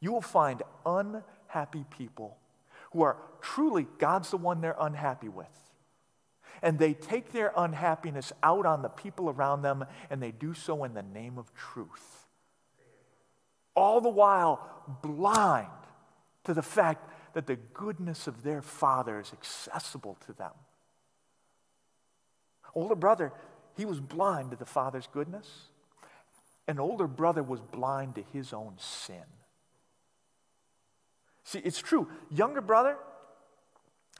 You 0.00 0.12
will 0.12 0.20
find 0.20 0.62
unhappy 0.86 1.84
people 1.90 2.36
who 2.92 3.02
are 3.02 3.16
truly, 3.40 3.86
God's 3.98 4.30
the 4.30 4.36
one 4.36 4.60
they're 4.60 4.76
unhappy 4.78 5.28
with. 5.28 5.46
And 6.62 6.78
they 6.78 6.94
take 6.94 7.32
their 7.32 7.52
unhappiness 7.56 8.32
out 8.42 8.66
on 8.66 8.82
the 8.82 8.88
people 8.88 9.30
around 9.30 9.62
them, 9.62 9.84
and 10.10 10.22
they 10.22 10.30
do 10.30 10.54
so 10.54 10.84
in 10.84 10.94
the 10.94 11.02
name 11.02 11.38
of 11.38 11.52
truth. 11.54 12.26
All 13.74 14.00
the 14.00 14.08
while 14.08 14.68
blind 15.02 15.68
to 16.44 16.54
the 16.54 16.62
fact 16.62 17.08
that 17.34 17.46
the 17.46 17.56
goodness 17.56 18.26
of 18.26 18.42
their 18.42 18.60
Father 18.60 19.18
is 19.20 19.32
accessible 19.32 20.18
to 20.26 20.32
them. 20.32 20.52
Older 22.74 22.94
brother, 22.94 23.32
he 23.76 23.84
was 23.84 24.00
blind 24.00 24.50
to 24.50 24.56
the 24.56 24.64
Father's 24.64 25.08
goodness. 25.12 25.48
An 26.68 26.78
older 26.78 27.06
brother 27.06 27.42
was 27.42 27.60
blind 27.60 28.14
to 28.14 28.22
his 28.32 28.52
own 28.52 28.74
sin. 28.78 29.24
See, 31.44 31.58
it's 31.58 31.80
true. 31.80 32.08
Younger 32.30 32.60
brother, 32.60 32.96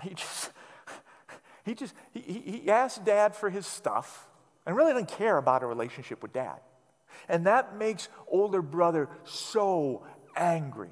he 0.03 0.11
just, 0.11 0.51
he 1.65 1.75
just, 1.75 1.95
he, 2.13 2.61
he 2.63 2.71
asked 2.71 3.05
dad 3.05 3.35
for 3.35 3.49
his 3.49 3.67
stuff 3.67 4.29
and 4.67 4.77
really 4.77 4.93
didn't 4.93 5.09
care 5.09 5.37
about 5.37 5.63
a 5.63 5.67
relationship 5.67 6.23
with 6.23 6.33
dad. 6.33 6.61
And 7.29 7.47
that 7.47 7.77
makes 7.77 8.09
older 8.29 8.63
brother 8.63 9.09
so 9.25 10.05
angry. 10.37 10.91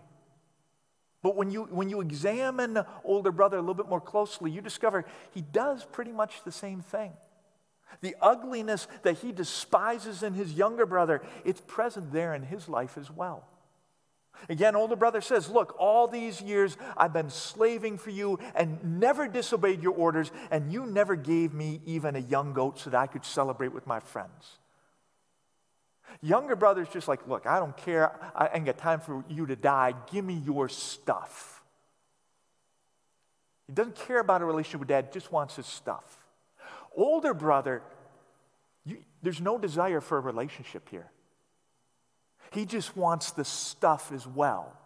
But 1.23 1.37
when 1.37 1.51
you, 1.51 1.65
when 1.65 1.91
you 1.91 2.01
examine 2.01 2.79
older 3.05 3.33
brother 3.33 3.59
a 3.59 3.61
little 3.61 3.75
bit 3.75 3.89
more 3.89 4.01
closely, 4.01 4.51
you 4.51 4.61
discover 4.61 5.05
he 5.33 5.43
does 5.43 5.85
pretty 5.85 6.13
much 6.13 6.45
the 6.45 6.53
same 6.53 6.81
thing. 6.81 7.13
The 8.01 8.17
ugliness 8.21 8.89
that 9.03 9.19
he 9.19 9.33
despises 9.33 10.23
in 10.23 10.35
his 10.35 10.53
younger 10.53 10.87
brother, 10.87 11.23
it's 11.45 11.61
present 11.61 12.13
there 12.13 12.35
in 12.35 12.43
his 12.43 12.69
life 12.69 12.97
as 12.97 13.11
well. 13.11 13.47
Again, 14.49 14.75
older 14.75 14.97
brother 14.97 15.21
says, 15.21 15.51
Look, 15.51 15.75
all 15.79 16.09
these 16.09 16.41
years 16.41 16.77
I've 16.97 17.13
been 17.13 17.31
slaving 17.31 17.99
for 17.99 18.11
you 18.11 18.39
and 18.55 18.99
never 18.99 19.29
disobeyed 19.29 19.83
your 19.83 19.93
orders, 19.93 20.31
and 20.51 20.73
you 20.73 20.87
never 20.87 21.15
gave 21.15 21.53
me 21.53 21.81
even 21.85 22.17
a 22.17 22.21
young 22.21 22.53
goat 22.53 22.79
so 22.79 22.91
that 22.91 22.99
I 22.99 23.07
could 23.07 23.25
celebrate 23.25 23.73
with 23.73 23.87
my 23.87 24.01
friends. 24.01 24.59
Younger 26.23 26.57
brother's 26.57 26.89
just 26.89 27.07
like, 27.07 27.27
Look, 27.29 27.47
I 27.47 27.59
don't 27.59 27.77
care. 27.77 28.13
I 28.35 28.49
ain't 28.55 28.65
got 28.65 28.79
time 28.79 29.01
for 29.01 29.25
you 29.29 29.47
to 29.47 29.57
die. 29.57 29.95
Give 30.11 30.25
me 30.25 30.35
your 30.45 30.69
stuff. 30.69 31.63
He 33.67 33.75
doesn't 33.75 33.95
care 33.95 34.19
about 34.19 34.43
a 34.43 34.45
relationship 34.45 34.81
with 34.81 34.89
dad, 34.89 35.13
just 35.13 35.31
wants 35.31 35.57
his 35.57 35.67
stuff. 35.67 36.20
Older 36.97 37.35
brother, 37.35 37.83
you, 38.85 38.99
there's 39.23 39.41
no 39.41 39.59
desire 39.59 40.01
for 40.01 40.19
a 40.19 40.21
relationship 40.21 40.89
here. 40.89 41.11
He 42.53 42.65
just 42.65 42.97
wants 42.97 43.31
the 43.33 43.45
stuff 43.45 44.11
as 44.13 44.27
well. 44.27 44.77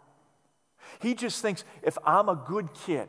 He 1.00 1.14
just 1.14 1.40
thinks 1.40 1.64
if 1.82 1.96
I'm 2.04 2.28
a 2.28 2.36
good 2.36 2.74
kid, 2.74 3.08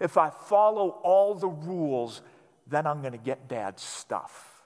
if 0.00 0.16
I 0.16 0.30
follow 0.30 1.00
all 1.02 1.34
the 1.34 1.48
rules, 1.48 2.22
then 2.66 2.86
I'm 2.86 3.00
going 3.00 3.12
to 3.12 3.18
get 3.18 3.48
dad's 3.48 3.82
stuff. 3.82 4.64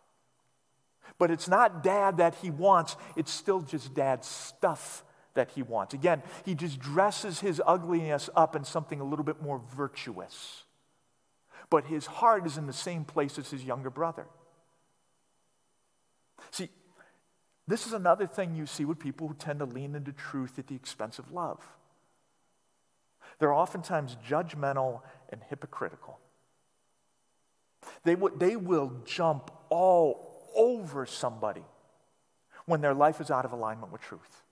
But 1.18 1.30
it's 1.30 1.48
not 1.48 1.82
dad 1.82 2.16
that 2.16 2.34
he 2.36 2.50
wants, 2.50 2.96
it's 3.16 3.32
still 3.32 3.60
just 3.60 3.94
dad's 3.94 4.26
stuff 4.26 5.04
that 5.34 5.50
he 5.50 5.62
wants. 5.62 5.94
Again, 5.94 6.22
he 6.44 6.54
just 6.54 6.78
dresses 6.78 7.40
his 7.40 7.62
ugliness 7.64 8.30
up 8.34 8.56
in 8.56 8.64
something 8.64 9.00
a 9.00 9.04
little 9.04 9.24
bit 9.24 9.42
more 9.42 9.60
virtuous. 9.76 10.63
But 11.74 11.86
his 11.86 12.06
heart 12.06 12.46
is 12.46 12.56
in 12.56 12.68
the 12.68 12.72
same 12.72 13.04
place 13.04 13.36
as 13.36 13.50
his 13.50 13.64
younger 13.64 13.90
brother. 13.90 14.26
See, 16.52 16.68
this 17.66 17.88
is 17.88 17.92
another 17.92 18.28
thing 18.28 18.54
you 18.54 18.64
see 18.64 18.84
with 18.84 19.00
people 19.00 19.26
who 19.26 19.34
tend 19.34 19.58
to 19.58 19.64
lean 19.64 19.96
into 19.96 20.12
truth 20.12 20.56
at 20.56 20.68
the 20.68 20.76
expense 20.76 21.18
of 21.18 21.32
love. 21.32 21.66
They're 23.40 23.52
oftentimes 23.52 24.16
judgmental 24.24 25.00
and 25.30 25.42
hypocritical. 25.50 26.20
They, 28.04 28.14
w- 28.14 28.36
they 28.38 28.54
will 28.54 28.92
jump 29.04 29.50
all 29.68 30.52
over 30.54 31.06
somebody 31.06 31.64
when 32.66 32.82
their 32.82 32.94
life 32.94 33.20
is 33.20 33.32
out 33.32 33.44
of 33.44 33.50
alignment 33.50 33.90
with 33.90 34.00
truth. 34.00 34.44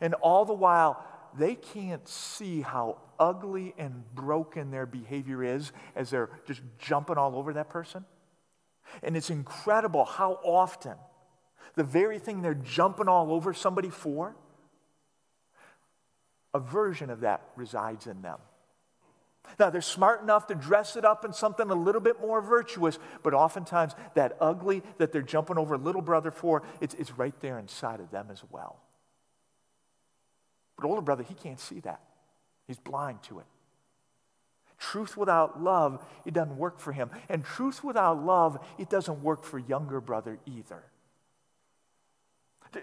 And 0.00 0.14
all 0.14 0.44
the 0.44 0.54
while, 0.54 1.06
they 1.38 1.54
can't 1.54 2.06
see 2.08 2.60
how 2.60 2.98
ugly 3.18 3.74
and 3.78 4.04
broken 4.14 4.70
their 4.70 4.86
behavior 4.86 5.42
is 5.42 5.72
as 5.94 6.10
they're 6.10 6.30
just 6.46 6.60
jumping 6.78 7.16
all 7.16 7.36
over 7.36 7.52
that 7.54 7.70
person. 7.70 8.04
And 9.02 9.16
it's 9.16 9.30
incredible 9.30 10.04
how 10.04 10.38
often 10.44 10.94
the 11.74 11.84
very 11.84 12.18
thing 12.18 12.42
they're 12.42 12.54
jumping 12.54 13.08
all 13.08 13.32
over 13.32 13.52
somebody 13.52 13.90
for, 13.90 14.34
a 16.54 16.58
version 16.58 17.10
of 17.10 17.20
that 17.20 17.42
resides 17.56 18.06
in 18.06 18.22
them. 18.22 18.38
Now, 19.60 19.70
they're 19.70 19.80
smart 19.80 20.22
enough 20.22 20.48
to 20.48 20.54
dress 20.54 20.96
it 20.96 21.04
up 21.04 21.24
in 21.24 21.32
something 21.32 21.70
a 21.70 21.74
little 21.74 22.00
bit 22.00 22.20
more 22.20 22.40
virtuous, 22.40 22.98
but 23.22 23.32
oftentimes 23.32 23.94
that 24.14 24.36
ugly 24.40 24.82
that 24.98 25.12
they're 25.12 25.22
jumping 25.22 25.58
over 25.58 25.78
little 25.78 26.02
brother 26.02 26.30
for, 26.30 26.62
it's, 26.80 26.94
it's 26.94 27.12
right 27.12 27.38
there 27.40 27.58
inside 27.58 28.00
of 28.00 28.10
them 28.10 28.28
as 28.30 28.42
well. 28.50 28.80
But 30.76 30.86
older 30.86 31.00
brother, 31.00 31.22
he 31.22 31.34
can't 31.34 31.60
see 31.60 31.80
that. 31.80 32.00
He's 32.66 32.78
blind 32.78 33.22
to 33.24 33.38
it. 33.38 33.46
Truth 34.78 35.16
without 35.16 35.62
love, 35.62 36.04
it 36.26 36.34
doesn't 36.34 36.58
work 36.58 36.78
for 36.78 36.92
him. 36.92 37.10
And 37.28 37.44
truth 37.44 37.82
without 37.82 38.22
love, 38.24 38.58
it 38.78 38.90
doesn't 38.90 39.22
work 39.22 39.42
for 39.42 39.58
younger 39.58 40.00
brother 40.00 40.38
either. 40.44 40.82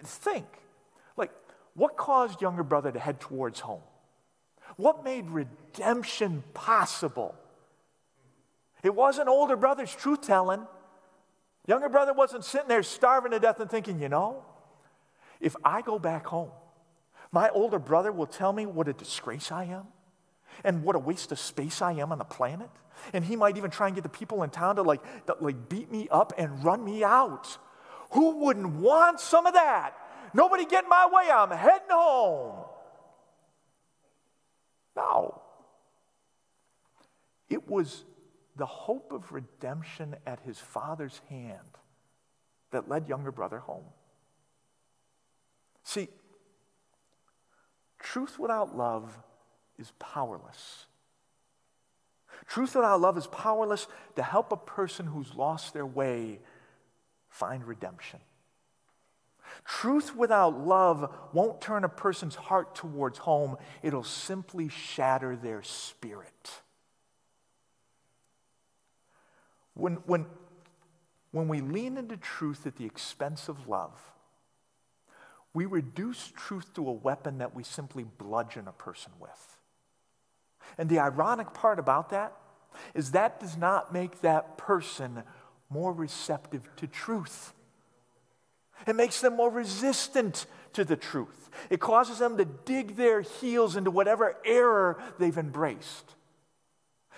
Think, 0.03 0.47
like, 1.17 1.29
what 1.75 1.97
caused 1.97 2.41
younger 2.41 2.63
brother 2.63 2.91
to 2.91 2.97
head 2.97 3.19
towards 3.19 3.59
home? 3.59 3.83
What 4.75 5.03
made 5.03 5.29
redemption 5.29 6.43
possible? 6.55 7.35
It 8.81 8.95
wasn't 8.95 9.27
older 9.27 9.55
brother's 9.55 9.93
truth 9.93 10.21
telling. 10.21 10.65
Younger 11.67 11.89
brother 11.89 12.11
wasn't 12.13 12.43
sitting 12.43 12.67
there 12.67 12.81
starving 12.81 13.31
to 13.31 13.39
death 13.39 13.59
and 13.59 13.69
thinking, 13.69 14.01
you 14.01 14.09
know, 14.09 14.43
if 15.39 15.55
I 15.63 15.81
go 15.81 15.99
back 15.99 16.25
home, 16.25 16.49
my 17.33 17.49
older 17.49 17.79
brother 17.79 18.11
will 18.11 18.27
tell 18.27 18.53
me 18.53 18.67
what 18.67 18.87
a 18.87 18.93
disgrace 18.93 19.51
I 19.51 19.65
am 19.65 19.87
and 20.63 20.83
what 20.83 20.95
a 20.95 20.99
waste 20.99 21.31
of 21.31 21.39
space 21.39 21.81
I 21.81 21.93
am 21.93 22.11
on 22.11 22.19
the 22.19 22.23
planet. 22.23 22.69
And 23.11 23.25
he 23.25 23.35
might 23.35 23.57
even 23.57 23.71
try 23.71 23.87
and 23.87 23.95
get 23.95 24.03
the 24.03 24.09
people 24.09 24.43
in 24.43 24.51
town 24.51 24.75
to 24.75 24.83
like, 24.83 25.01
to 25.25 25.35
like 25.41 25.67
beat 25.67 25.91
me 25.91 26.07
up 26.11 26.31
and 26.37 26.63
run 26.63 26.85
me 26.85 27.03
out. 27.03 27.57
Who 28.11 28.37
wouldn't 28.45 28.75
want 28.75 29.19
some 29.19 29.47
of 29.47 29.55
that? 29.55 29.93
Nobody 30.35 30.65
get 30.65 30.83
in 30.83 30.89
my 30.91 31.09
way. 31.11 31.31
I'm 31.31 31.49
heading 31.49 31.87
home. 31.89 32.65
No. 34.95 35.41
It 37.49 37.67
was 37.67 38.05
the 38.55 38.67
hope 38.67 39.11
of 39.11 39.31
redemption 39.31 40.15
at 40.27 40.39
his 40.41 40.59
father's 40.59 41.19
hand 41.29 41.79
that 42.69 42.87
led 42.87 43.09
younger 43.09 43.31
brother 43.31 43.57
home. 43.57 43.85
See, 45.83 46.09
truth 48.13 48.37
without 48.37 48.77
love 48.77 49.17
is 49.79 49.91
powerless. 49.97 50.85
Truth 52.45 52.75
without 52.75 53.01
love 53.01 53.17
is 53.17 53.25
powerless 53.25 53.87
to 54.15 54.21
help 54.21 54.51
a 54.51 54.57
person 54.57 55.07
who's 55.07 55.33
lost 55.33 55.73
their 55.73 55.85
way 55.85 56.39
find 57.27 57.65
redemption. 57.65 58.19
Truth 59.65 60.15
without 60.15 60.59
love 60.59 61.11
won't 61.33 61.59
turn 61.59 61.83
a 61.83 61.89
person's 61.89 62.35
heart 62.35 62.75
towards 62.75 63.17
home, 63.17 63.57
it'll 63.81 64.03
simply 64.03 64.69
shatter 64.69 65.35
their 65.35 65.63
spirit. 65.63 66.61
When, 69.73 69.95
when, 70.05 70.27
when 71.31 71.47
we 71.47 71.61
lean 71.61 71.97
into 71.97 72.17
truth 72.17 72.67
at 72.67 72.75
the 72.75 72.85
expense 72.85 73.49
of 73.49 73.67
love, 73.67 74.12
we 75.53 75.65
reduce 75.65 76.31
truth 76.35 76.73
to 76.73 76.87
a 76.87 76.91
weapon 76.91 77.37
that 77.37 77.55
we 77.55 77.63
simply 77.63 78.03
bludgeon 78.03 78.67
a 78.67 78.71
person 78.71 79.11
with. 79.19 79.57
And 80.77 80.89
the 80.89 80.99
ironic 80.99 81.53
part 81.53 81.79
about 81.79 82.09
that 82.09 82.33
is 82.93 83.11
that 83.11 83.39
does 83.39 83.55
not 83.55 83.93
make 83.93 84.21
that 84.21 84.57
person 84.57 85.23
more 85.69 85.93
receptive 85.93 86.67
to 86.77 86.87
truth. 86.87 87.53
It 88.87 88.95
makes 88.95 89.21
them 89.21 89.35
more 89.35 89.51
resistant 89.51 90.45
to 90.73 90.83
the 90.83 90.95
truth. 90.95 91.49
It 91.69 91.79
causes 91.79 92.19
them 92.19 92.37
to 92.37 92.45
dig 92.45 92.95
their 92.95 93.21
heels 93.21 93.75
into 93.75 93.91
whatever 93.91 94.37
error 94.43 95.01
they've 95.19 95.37
embraced. 95.37 96.15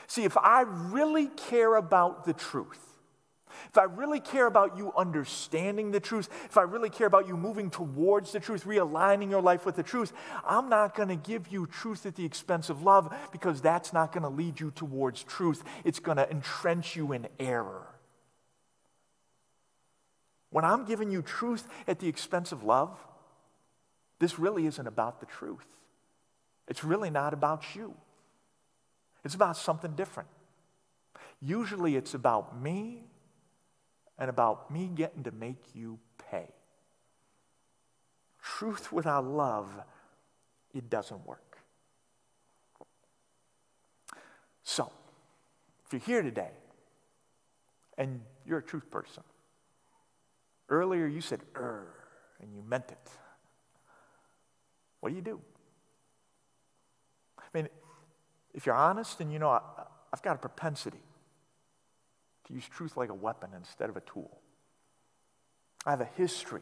See, 0.07 0.23
if 0.23 0.37
I 0.37 0.61
really 0.61 1.27
care 1.27 1.75
about 1.75 2.25
the 2.25 2.33
truth, 2.33 2.84
if 3.69 3.77
I 3.77 3.83
really 3.83 4.19
care 4.19 4.47
about 4.47 4.77
you 4.77 4.93
understanding 4.97 5.91
the 5.91 5.99
truth, 5.99 6.29
if 6.45 6.57
I 6.57 6.63
really 6.63 6.89
care 6.89 7.07
about 7.07 7.27
you 7.27 7.37
moving 7.37 7.69
towards 7.69 8.31
the 8.31 8.39
truth, 8.39 8.65
realigning 8.65 9.29
your 9.29 9.41
life 9.41 9.65
with 9.65 9.75
the 9.75 9.83
truth, 9.83 10.13
I'm 10.45 10.69
not 10.69 10.95
going 10.95 11.09
to 11.09 11.15
give 11.15 11.47
you 11.49 11.67
truth 11.67 12.05
at 12.05 12.15
the 12.15 12.25
expense 12.25 12.69
of 12.69 12.83
love 12.83 13.13
because 13.31 13.61
that's 13.61 13.93
not 13.93 14.11
going 14.11 14.23
to 14.23 14.29
lead 14.29 14.59
you 14.59 14.71
towards 14.71 15.23
truth. 15.23 15.63
It's 15.83 15.99
going 15.99 16.17
to 16.17 16.29
entrench 16.29 16.95
you 16.95 17.11
in 17.11 17.27
error. 17.39 17.87
When 20.49 20.63
I'm 20.63 20.85
giving 20.85 21.11
you 21.11 21.21
truth 21.21 21.67
at 21.87 21.99
the 21.99 22.07
expense 22.07 22.51
of 22.51 22.63
love, 22.63 22.97
this 24.19 24.39
really 24.39 24.65
isn't 24.65 24.87
about 24.87 25.19
the 25.19 25.25
truth. 25.25 25.67
It's 26.67 26.83
really 26.83 27.09
not 27.09 27.33
about 27.33 27.75
you. 27.75 27.93
It's 29.23 29.35
about 29.35 29.57
something 29.57 29.95
different. 29.95 30.29
Usually 31.41 31.95
it's 31.95 32.13
about 32.13 32.61
me 32.61 33.03
and 34.17 34.29
about 34.29 34.71
me 34.71 34.89
getting 34.93 35.23
to 35.23 35.31
make 35.31 35.63
you 35.73 35.99
pay. 36.31 36.47
Truth 38.41 38.91
without 38.91 39.25
love, 39.25 39.69
it 40.73 40.89
doesn't 40.89 41.25
work. 41.25 41.57
So, 44.63 44.91
if 45.85 45.93
you're 45.93 46.01
here 46.01 46.21
today 46.21 46.51
and 47.97 48.21
you're 48.45 48.59
a 48.59 48.63
truth 48.63 48.89
person, 48.89 49.23
Earlier 50.69 51.05
you 51.05 51.21
said, 51.21 51.41
er, 51.55 51.87
and 52.41 52.53
you 52.53 52.63
meant 52.67 52.85
it. 52.89 53.09
What 54.99 55.09
do 55.09 55.15
you 55.15 55.21
do? 55.21 55.39
I 57.37 57.43
mean, 57.53 57.69
if 58.53 58.65
you're 58.65 58.75
honest 58.75 59.21
and 59.21 59.31
you 59.31 59.37
know 59.37 59.49
I, 59.49 59.61
I've 60.11 60.23
got 60.23 60.35
a 60.35 60.39
propensity 60.39 61.01
to 62.47 62.53
use 62.53 62.67
truth 62.67 62.97
like 62.97 63.09
a 63.09 63.13
weapon 63.13 63.49
instead 63.55 63.89
of 63.89 63.97
a 63.97 64.01
tool. 64.01 64.39
I 65.85 65.91
have 65.91 66.01
a 66.01 66.09
history 66.15 66.61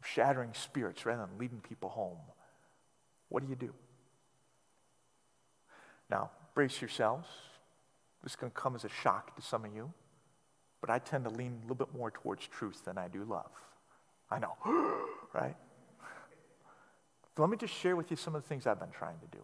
of 0.00 0.06
shattering 0.06 0.50
spirits 0.54 1.04
rather 1.06 1.26
than 1.26 1.38
leading 1.38 1.60
people 1.60 1.88
home. 1.88 2.18
What 3.28 3.42
do 3.42 3.48
you 3.48 3.56
do? 3.56 3.72
Now, 6.10 6.30
brace 6.54 6.80
yourselves. 6.80 7.28
This 8.22 8.32
is 8.32 8.36
going 8.36 8.52
to 8.52 8.58
come 8.58 8.74
as 8.74 8.84
a 8.84 8.88
shock 8.88 9.34
to 9.36 9.42
some 9.42 9.64
of 9.64 9.74
you 9.74 9.92
but 10.82 10.90
I 10.90 10.98
tend 10.98 11.24
to 11.24 11.30
lean 11.30 11.60
a 11.60 11.62
little 11.62 11.76
bit 11.76 11.94
more 11.96 12.10
towards 12.10 12.46
truth 12.48 12.84
than 12.84 12.98
I 12.98 13.08
do 13.08 13.24
love. 13.24 13.50
I 14.30 14.38
know, 14.38 14.54
right? 15.32 15.56
let 17.38 17.48
me 17.48 17.56
just 17.56 17.72
share 17.72 17.96
with 17.96 18.10
you 18.10 18.16
some 18.16 18.34
of 18.34 18.42
the 18.42 18.48
things 18.48 18.66
I've 18.66 18.78
been 18.78 18.90
trying 18.90 19.18
to 19.20 19.26
do 19.36 19.42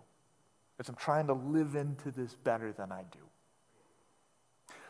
as 0.78 0.90
I'm 0.90 0.94
trying 0.94 1.26
to 1.28 1.32
live 1.32 1.74
into 1.74 2.10
this 2.10 2.34
better 2.34 2.70
than 2.70 2.92
I 2.92 3.02
do. 3.10 3.20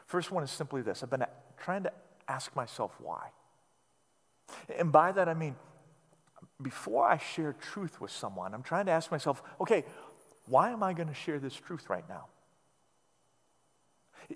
First 0.08 0.32
one 0.32 0.42
is 0.42 0.50
simply 0.50 0.82
this 0.82 1.02
I've 1.02 1.10
been 1.10 1.24
trying 1.62 1.84
to 1.84 1.92
ask 2.26 2.56
myself 2.56 2.92
why. 2.98 3.28
And 4.76 4.90
by 4.90 5.12
that 5.12 5.28
I 5.28 5.34
mean, 5.34 5.54
before 6.60 7.06
I 7.06 7.18
share 7.18 7.52
truth 7.52 8.00
with 8.00 8.10
someone, 8.10 8.54
I'm 8.54 8.62
trying 8.62 8.86
to 8.86 8.92
ask 8.92 9.10
myself, 9.10 9.42
okay, 9.60 9.84
why 10.46 10.70
am 10.70 10.82
I 10.82 10.94
going 10.94 11.08
to 11.08 11.14
share 11.14 11.38
this 11.38 11.54
truth 11.54 11.90
right 11.90 12.08
now? 12.08 12.24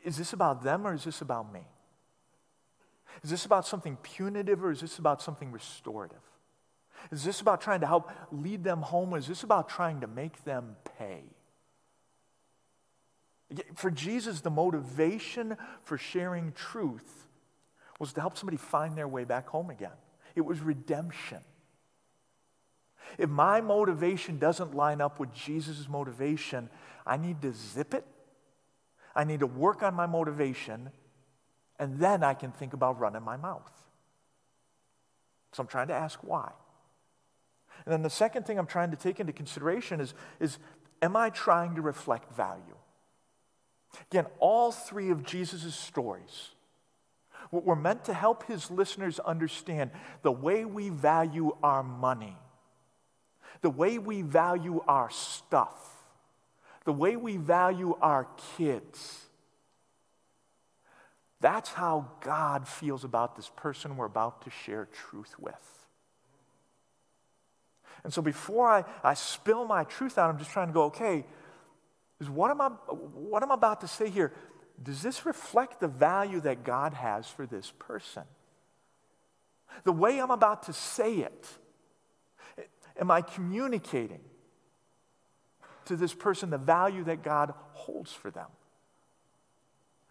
Is 0.05 0.17
this 0.17 0.33
about 0.35 0.63
them 0.63 0.87
or 0.87 0.95
is 0.95 1.05
this 1.05 1.23
about 1.23 1.53
me? 1.53 1.63
Is 3.25 3.31
this 3.31 3.47
about 3.47 3.67
something 3.67 3.97
punitive 4.03 4.63
or 4.63 4.71
is 4.71 4.81
this 4.81 4.99
about 4.99 5.23
something 5.23 5.51
restorative? 5.53 6.23
Is 7.11 7.25
this 7.25 7.41
about 7.41 7.63
trying 7.63 7.81
to 7.81 7.87
help 7.87 8.11
lead 8.31 8.63
them 8.63 8.83
home 8.83 9.15
or 9.15 9.19
is 9.19 9.27
this 9.27 9.43
about 9.43 9.69
trying 9.69 10.01
to 10.01 10.07
make 10.07 10.45
them 10.45 10.77
pay? 10.99 11.25
For 13.75 13.91
Jesus, 13.91 14.41
the 14.41 14.51
motivation 14.51 15.57
for 15.83 15.99
sharing 15.99 16.53
truth 16.53 17.27
was 17.99 18.13
to 18.15 18.21
help 18.21 18.37
somebody 18.37 18.57
find 18.57 18.97
their 18.97 19.09
way 19.09 19.25
back 19.25 19.49
home 19.49 19.71
again. 19.71 19.93
It 20.35 20.43
was 20.43 20.61
redemption. 20.61 21.41
If 23.19 23.29
my 23.29 23.61
motivation 23.61 24.39
doesn't 24.39 24.75
line 24.75 25.01
up 25.01 25.21
with 25.21 25.33
Jesus' 25.35 25.89
motivation, 25.89 26.71
I 27.07 27.17
need 27.17 27.43
to 27.43 27.53
zip 27.53 27.95
it. 27.95 28.07
I 29.15 29.25
need 29.25 29.41
to 29.41 29.47
work 29.47 29.83
on 29.83 29.95
my 29.95 30.07
motivation, 30.07 30.91
and 31.79 31.99
then 31.99 32.25
I 32.25 32.33
can 32.35 32.51
think 32.51 32.73
about 32.73 32.99
running 32.99 33.23
my 33.23 33.37
mouth. 33.37 33.71
So 35.53 35.63
I'm 35.63 35.67
trying 35.67 35.89
to 35.89 35.95
ask 35.95 36.19
why. 36.23 36.51
And 37.85 37.93
then 37.93 38.03
the 38.03 38.11
second 38.11 38.47
thing 38.47 38.59
I'm 38.59 38.67
trying 38.67 38.91
to 38.91 38.97
take 38.97 39.21
into 39.21 39.33
consideration 39.33 40.01
is, 40.01 40.15
is 40.41 40.59
am 41.03 41.17
I 41.17 41.31
trying 41.31 41.75
to 41.75 41.83
reflect 41.83 42.35
value? 42.35 42.77
Again, 44.11 44.27
all 44.39 44.73
three 44.73 45.11
of 45.11 45.25
Jesus' 45.25 45.75
stories 45.75 46.51
were 47.51 47.77
meant 47.77 48.05
to 48.07 48.15
help 48.15 48.45
his 48.45 48.71
listeners 48.71 49.19
understand 49.21 49.91
the 50.23 50.33
way 50.33 50.65
we 50.65 50.89
value 50.89 51.55
our 51.63 51.83
money, 51.83 52.37
the 53.61 53.71
way 53.71 53.99
we 53.99 54.23
value 54.23 54.83
our 54.89 55.11
stuff, 55.11 56.07
the 56.85 56.93
way 56.93 57.17
we 57.17 57.37
value 57.37 57.97
our 58.01 58.27
kids. 58.57 59.27
That's 61.41 61.71
how 61.71 62.09
God 62.21 62.67
feels 62.69 63.05
about 63.05 63.37
this 63.37 63.51
person 63.57 63.97
we're 63.97 64.07
about 64.07 64.43
to 64.43 64.51
share 64.51 64.87
truth 64.87 65.35
with. 65.39 65.55
And 68.05 68.13
so 68.13 68.23
before 68.23 68.69
I, 68.69 68.85
I 69.05 69.15
spill 69.15 69.65
my 69.65 69.85
truth 69.85 70.19
out, 70.19 70.31
I'm 70.31 70.39
just 70.39 70.51
trying 70.51 70.69
to 70.69 70.73
go, 70.73 70.85
okay, 70.85 71.25
is 72.23 72.31
what 72.31 72.51
am 72.51 72.61
I 72.61 72.69
what 72.69 73.43
I'm 73.43 73.51
about 73.51 73.81
to 73.83 73.89
say 73.89 74.09
here, 74.09 74.33
does 74.83 75.03
this 75.03 75.27
reflect 75.27 75.81
the 75.81 75.89
value 75.89 76.41
that 76.41 76.65
God 76.65 76.95
has 76.95 77.27
for 77.27 77.47
this 77.47 77.73
person? 77.79 78.23
The 79.85 79.93
way 79.93 80.21
I'm 80.21 80.31
about 80.31 80.65
to 80.65 80.73
say 80.73 81.17
it, 81.17 81.49
am 82.99 83.11
I 83.11 83.23
communicating 83.23 84.21
to 85.87 85.97
this 85.97 86.15
person 86.15 86.51
the 86.51 86.59
value 86.59 87.05
that 87.05 87.23
God 87.23 87.53
holds 87.73 88.13
for 88.13 88.31
them? 88.31 88.49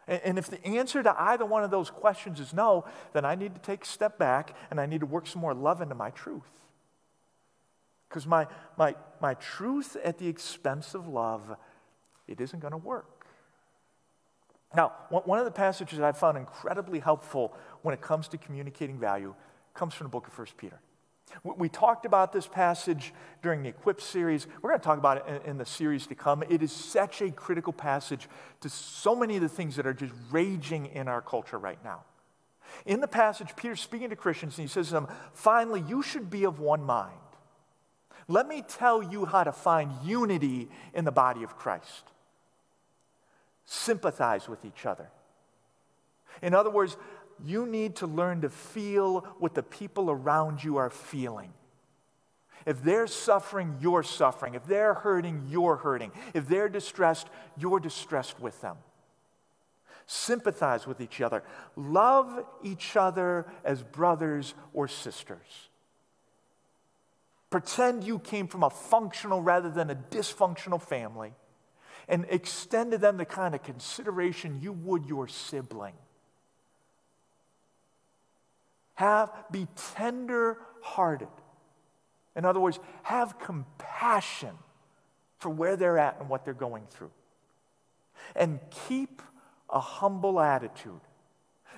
And 0.07 0.37
if 0.37 0.47
the 0.47 0.63
answer 0.65 1.01
to 1.01 1.15
either 1.17 1.45
one 1.45 1.63
of 1.63 1.71
those 1.71 1.89
questions 1.89 2.39
is 2.39 2.53
no, 2.53 2.85
then 3.13 3.23
I 3.23 3.35
need 3.35 3.55
to 3.55 3.61
take 3.61 3.83
a 3.83 3.87
step 3.87 4.17
back 4.17 4.55
and 4.69 4.81
I 4.81 4.85
need 4.85 4.99
to 4.99 5.05
work 5.05 5.27
some 5.27 5.41
more 5.41 5.53
love 5.53 5.79
into 5.79 5.95
my 5.95 6.09
truth. 6.09 6.59
Because 8.09 8.27
my, 8.27 8.47
my, 8.77 8.95
my 9.21 9.35
truth 9.35 9.95
at 10.03 10.17
the 10.17 10.27
expense 10.27 10.95
of 10.95 11.07
love 11.07 11.55
it 12.31 12.41
isn't 12.41 12.59
going 12.59 12.71
to 12.71 12.77
work. 12.77 13.25
Now, 14.75 14.93
one 15.09 15.37
of 15.37 15.45
the 15.45 15.51
passages 15.51 15.99
I 15.99 16.13
found 16.13 16.37
incredibly 16.37 16.99
helpful 16.99 17.53
when 17.81 17.93
it 17.93 18.01
comes 18.01 18.29
to 18.29 18.37
communicating 18.37 18.97
value 18.97 19.35
comes 19.73 19.93
from 19.93 20.05
the 20.05 20.09
book 20.09 20.27
of 20.27 20.37
1 20.37 20.47
Peter. 20.57 20.79
We 21.43 21.69
talked 21.69 22.05
about 22.05 22.33
this 22.33 22.47
passage 22.47 23.13
during 23.41 23.63
the 23.63 23.69
Equip 23.69 24.01
series. 24.01 24.47
We're 24.61 24.69
going 24.69 24.79
to 24.79 24.83
talk 24.83 24.97
about 24.97 25.29
it 25.29 25.45
in 25.45 25.57
the 25.57 25.65
series 25.65 26.07
to 26.07 26.15
come. 26.15 26.43
It 26.49 26.61
is 26.61 26.71
such 26.71 27.21
a 27.21 27.31
critical 27.31 27.73
passage 27.73 28.27
to 28.61 28.69
so 28.69 29.15
many 29.15 29.35
of 29.37 29.41
the 29.41 29.49
things 29.49 29.75
that 29.77 29.87
are 29.87 29.93
just 29.93 30.13
raging 30.29 30.87
in 30.87 31.07
our 31.07 31.21
culture 31.21 31.57
right 31.57 31.81
now. 31.83 32.03
In 32.85 33.01
the 33.01 33.07
passage, 33.07 33.55
Peter's 33.55 33.81
speaking 33.81 34.09
to 34.09 34.15
Christians 34.15 34.57
and 34.57 34.67
he 34.67 34.71
says 34.71 34.87
to 34.87 34.93
them, 34.93 35.07
Finally, 35.33 35.83
you 35.87 36.01
should 36.01 36.29
be 36.29 36.45
of 36.45 36.59
one 36.59 36.83
mind. 36.83 37.13
Let 38.27 38.47
me 38.47 38.63
tell 38.65 39.01
you 39.01 39.25
how 39.25 39.43
to 39.43 39.51
find 39.51 39.91
unity 40.03 40.69
in 40.93 41.05
the 41.05 41.11
body 41.11 41.43
of 41.43 41.57
Christ 41.57 42.03
sympathize 43.65 44.49
with 44.49 44.65
each 44.65 44.85
other. 44.85 45.09
In 46.41 46.53
other 46.53 46.69
words, 46.69 46.97
you 47.43 47.65
need 47.65 47.95
to 47.97 48.07
learn 48.07 48.41
to 48.41 48.49
feel 48.49 49.21
what 49.39 49.53
the 49.53 49.63
people 49.63 50.09
around 50.09 50.63
you 50.63 50.77
are 50.77 50.89
feeling. 50.89 51.53
If 52.65 52.83
they're 52.83 53.07
suffering, 53.07 53.77
you're 53.81 54.03
suffering. 54.03 54.53
If 54.53 54.65
they're 54.65 54.93
hurting, 54.93 55.47
you're 55.49 55.77
hurting. 55.77 56.11
If 56.33 56.47
they're 56.47 56.69
distressed, 56.69 57.27
you're 57.57 57.79
distressed 57.79 58.39
with 58.39 58.59
them. 58.61 58.77
Sympathize 60.05 60.85
with 60.85 61.01
each 61.01 61.21
other. 61.21 61.43
Love 61.75 62.45
each 62.63 62.95
other 62.95 63.47
as 63.63 63.81
brothers 63.81 64.53
or 64.73 64.87
sisters. 64.87 65.69
Pretend 67.49 68.03
you 68.03 68.19
came 68.19 68.47
from 68.47 68.63
a 68.63 68.69
functional 68.69 69.41
rather 69.41 69.69
than 69.69 69.89
a 69.89 69.95
dysfunctional 69.95 70.81
family 70.81 71.33
and 72.11 72.25
extend 72.29 72.91
to 72.91 72.97
them 72.97 73.15
the 73.15 73.25
kind 73.25 73.55
of 73.55 73.63
consideration 73.63 74.59
you 74.61 74.73
would 74.73 75.05
your 75.05 75.29
sibling. 75.29 75.93
Have, 78.95 79.31
be 79.49 79.65
tender 79.95 80.57
hearted. 80.81 81.29
In 82.35 82.43
other 82.43 82.59
words, 82.59 82.79
have 83.03 83.39
compassion 83.39 84.51
for 85.39 85.49
where 85.49 85.77
they're 85.77 85.97
at 85.97 86.17
and 86.19 86.27
what 86.27 86.43
they're 86.43 86.53
going 86.53 86.83
through. 86.89 87.11
And 88.35 88.59
keep 88.89 89.21
a 89.69 89.79
humble 89.79 90.41
attitude. 90.41 90.99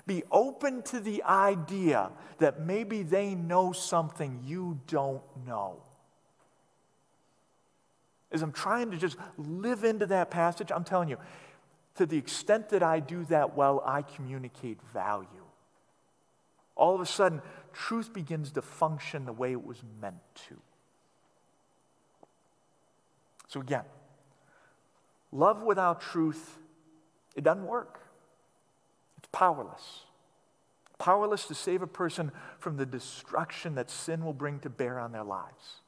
Be 0.08 0.24
open 0.32 0.82
to 0.84 1.00
the 1.00 1.22
idea 1.24 2.10
that 2.40 2.60
maybe 2.60 3.04
they 3.04 3.36
know 3.36 3.72
something 3.72 4.42
you 4.44 4.80
don't 4.88 5.22
know 5.46 5.78
as 8.34 8.42
I'm 8.42 8.52
trying 8.52 8.92
to 8.92 8.98
just 8.98 9.16
live 9.38 9.84
into 9.84 10.08
that 10.08 10.32
passage, 10.32 10.72
I'm 10.72 10.84
telling 10.84 11.08
you, 11.08 11.18
to 11.96 12.06
the 12.08 12.18
extent 12.18 12.70
that 12.70 12.82
I 12.82 13.00
do 13.00 13.24
that 13.26 13.56
well, 13.56 13.84
I 13.86 14.02
communicate 14.02 14.80
value. 14.92 15.28
All 16.76 16.96
of 16.96 17.02
a 17.02 17.06
sudden, 17.06 17.42
truth 17.72 18.12
begins 18.12 18.52
to 18.54 18.64
function 18.64 19.26
the 19.26 19.34
way 19.34 19.52
it 19.52 19.64
was 19.64 19.84
meant 20.02 20.16
to. 20.48 20.56
So, 23.48 23.62
again, 23.62 23.84
love 25.32 25.62
without 25.62 26.02
truth, 26.02 26.58
it 27.36 27.44
doesn't 27.44 27.68
work. 27.68 28.00
It's 29.20 29.30
powerless. 29.32 30.06
Powerless 30.98 31.46
to 31.46 31.54
save 31.54 31.84
a 31.84 31.88
person 31.88 32.32
from 32.58 32.78
the 32.78 32.86
destruction 32.88 33.76
that 33.76 33.92
sin 33.92 34.26
will 34.26 34.34
bring 34.34 34.60
to 34.62 34.70
bear 34.72 35.00
on 35.00 35.12
their 35.12 35.24
lives. 35.24 35.83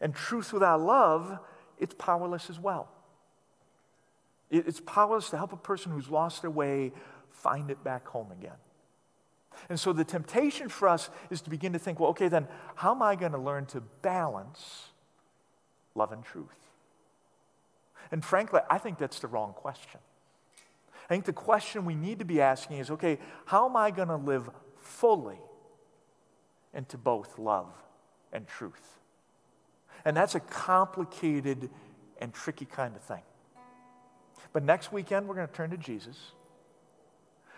And 0.00 0.14
truth 0.14 0.52
without 0.52 0.80
love, 0.80 1.38
it's 1.78 1.94
powerless 1.94 2.50
as 2.50 2.58
well. 2.58 2.88
It's 4.50 4.80
powerless 4.80 5.30
to 5.30 5.36
help 5.36 5.52
a 5.52 5.56
person 5.56 5.92
who's 5.92 6.08
lost 6.08 6.42
their 6.42 6.50
way 6.50 6.92
find 7.30 7.70
it 7.70 7.82
back 7.82 8.06
home 8.08 8.30
again. 8.30 8.56
And 9.68 9.80
so 9.80 9.92
the 9.92 10.04
temptation 10.04 10.68
for 10.68 10.88
us 10.88 11.10
is 11.30 11.40
to 11.42 11.50
begin 11.50 11.72
to 11.72 11.78
think, 11.78 11.98
well, 11.98 12.10
okay, 12.10 12.28
then 12.28 12.46
how 12.76 12.94
am 12.94 13.02
I 13.02 13.16
going 13.16 13.32
to 13.32 13.38
learn 13.38 13.66
to 13.66 13.80
balance 14.02 14.90
love 15.94 16.12
and 16.12 16.24
truth? 16.24 16.46
And 18.10 18.24
frankly, 18.24 18.60
I 18.70 18.78
think 18.78 18.98
that's 18.98 19.18
the 19.18 19.26
wrong 19.26 19.52
question. 19.52 20.00
I 21.08 21.14
think 21.14 21.24
the 21.24 21.32
question 21.32 21.84
we 21.84 21.94
need 21.94 22.18
to 22.18 22.24
be 22.24 22.40
asking 22.40 22.78
is 22.78 22.90
okay, 22.90 23.18
how 23.46 23.68
am 23.68 23.76
I 23.76 23.90
going 23.90 24.08
to 24.08 24.16
live 24.16 24.48
fully 24.76 25.38
into 26.74 26.98
both 26.98 27.38
love 27.38 27.70
and 28.32 28.46
truth? 28.46 28.98
And 30.06 30.16
that's 30.16 30.36
a 30.36 30.40
complicated 30.40 31.68
and 32.20 32.32
tricky 32.32 32.64
kind 32.64 32.94
of 32.94 33.02
thing. 33.02 33.22
But 34.52 34.62
next 34.62 34.92
weekend, 34.92 35.26
we're 35.26 35.34
going 35.34 35.48
to 35.48 35.52
turn 35.52 35.70
to 35.70 35.76
Jesus. 35.76 36.16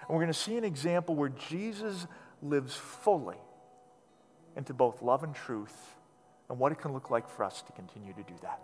And 0.01 0.16
we're 0.16 0.22
going 0.22 0.32
to 0.32 0.38
see 0.38 0.57
an 0.57 0.64
example 0.64 1.14
where 1.14 1.28
Jesus 1.28 2.07
lives 2.42 2.74
fully 2.74 3.36
into 4.57 4.72
both 4.72 5.03
love 5.03 5.22
and 5.22 5.34
truth 5.34 5.94
and 6.49 6.59
what 6.59 6.72
it 6.72 6.80
can 6.80 6.94
look 6.94 7.11
like 7.11 7.28
for 7.28 7.44
us 7.44 7.61
to 7.61 7.72
continue 7.72 8.14
to 8.14 8.22
do 8.22 8.34
that. 8.40 8.61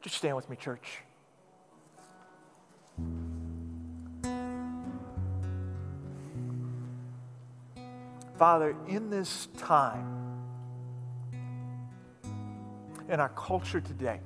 Just 0.00 0.14
stand 0.14 0.36
with 0.36 0.48
me, 0.48 0.54
church. 0.54 1.00
Father, 8.38 8.76
in 8.86 9.10
this 9.10 9.48
time, 9.58 10.21
in 13.12 13.20
our 13.20 13.28
culture 13.28 13.80
today. 13.80 14.18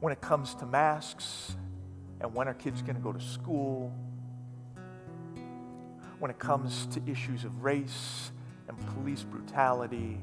When 0.00 0.12
it 0.12 0.20
comes 0.20 0.56
to 0.56 0.66
masks 0.66 1.56
and 2.20 2.34
when 2.34 2.48
are 2.48 2.54
kids 2.54 2.82
going 2.82 2.96
to 2.96 3.00
go 3.00 3.12
to 3.12 3.20
school, 3.20 3.92
when 6.18 6.30
it 6.30 6.40
comes 6.40 6.86
to 6.86 7.00
issues 7.06 7.44
of 7.44 7.62
race 7.62 8.32
and 8.66 8.76
police 8.94 9.22
brutality, 9.22 10.18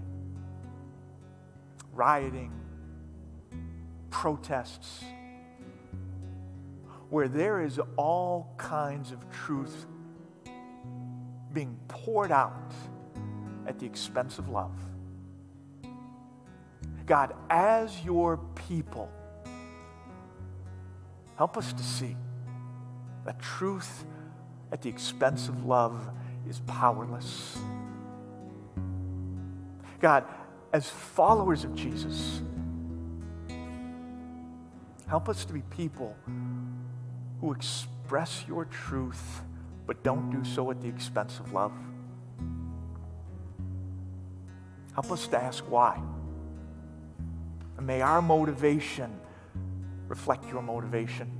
rioting, 1.93 2.51
protests, 4.09 5.01
where 7.09 7.29
there 7.29 7.61
is 7.61 7.79
all 7.95 8.53
kinds 8.57 9.13
of 9.13 9.31
truth 9.31 9.85
being 11.53 11.79
poured 11.87 12.33
out 12.33 12.73
at 13.67 13.79
the 13.79 13.85
expense 13.85 14.39
of 14.39 14.49
love. 14.49 14.71
God, 17.05 17.33
as 17.49 18.03
your 18.03 18.37
people, 18.67 19.09
help 21.37 21.57
us 21.57 21.71
to 21.73 21.83
see 21.83 22.15
that 23.25 23.39
truth 23.39 24.05
at 24.71 24.81
the 24.81 24.89
expense 24.89 25.47
of 25.47 25.65
love 25.65 26.09
is 26.49 26.59
powerless. 26.61 27.57
God, 29.99 30.25
as 30.73 30.89
followers 30.89 31.63
of 31.63 31.75
Jesus, 31.75 32.41
help 35.07 35.29
us 35.29 35.45
to 35.45 35.53
be 35.53 35.61
people 35.69 36.15
who 37.39 37.53
express 37.53 38.43
your 38.47 38.65
truth 38.65 39.41
but 39.85 40.03
don't 40.03 40.29
do 40.29 40.43
so 40.43 40.69
at 40.69 40.81
the 40.81 40.87
expense 40.87 41.39
of 41.39 41.53
love. 41.53 41.71
Help 44.97 45.11
us 45.11 45.27
to 45.27 45.37
ask 45.37 45.63
why. 45.69 46.01
And 47.77 47.85
may 47.85 48.01
our 48.01 48.19
motivation 48.19 49.15
reflect 50.07 50.49
your 50.49 50.63
motivation. 50.63 51.31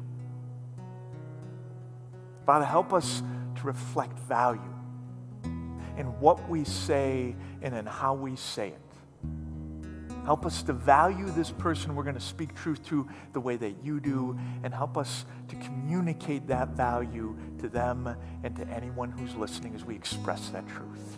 Father, 2.46 2.66
help 2.66 2.94
us 2.94 3.24
to 3.56 3.64
reflect 3.64 4.20
value 4.20 4.62
in 5.98 6.06
what 6.20 6.48
we 6.48 6.66
say 6.66 7.36
and 7.64 7.74
in 7.74 7.88
how 7.88 8.14
we 8.14 8.36
say 8.36 8.68
it. 8.68 8.82
Help 10.24 10.46
us 10.46 10.62
to 10.62 10.74
value 10.74 11.26
this 11.32 11.50
person 11.50 11.96
we're 11.96 12.04
going 12.04 12.14
to 12.14 12.22
speak 12.22 12.54
truth 12.54 12.86
to 12.86 13.10
the 13.34 13.40
way 13.40 13.56
that 13.56 13.84
you 13.84 14.00
do, 14.00 14.38
and 14.62 14.72
help 14.72 15.00
us 15.00 15.26
to 15.48 15.56
communicate 15.56 16.46
that 16.46 16.70
value 16.70 17.36
to 17.58 17.68
them 17.70 18.16
and 18.44 18.56
to 18.56 18.68
anyone 18.68 19.10
who's 19.10 19.34
listening 19.34 19.74
as 19.74 19.84
we 19.84 19.96
express 19.96 20.50
that 20.50 20.68
truth. 20.68 21.18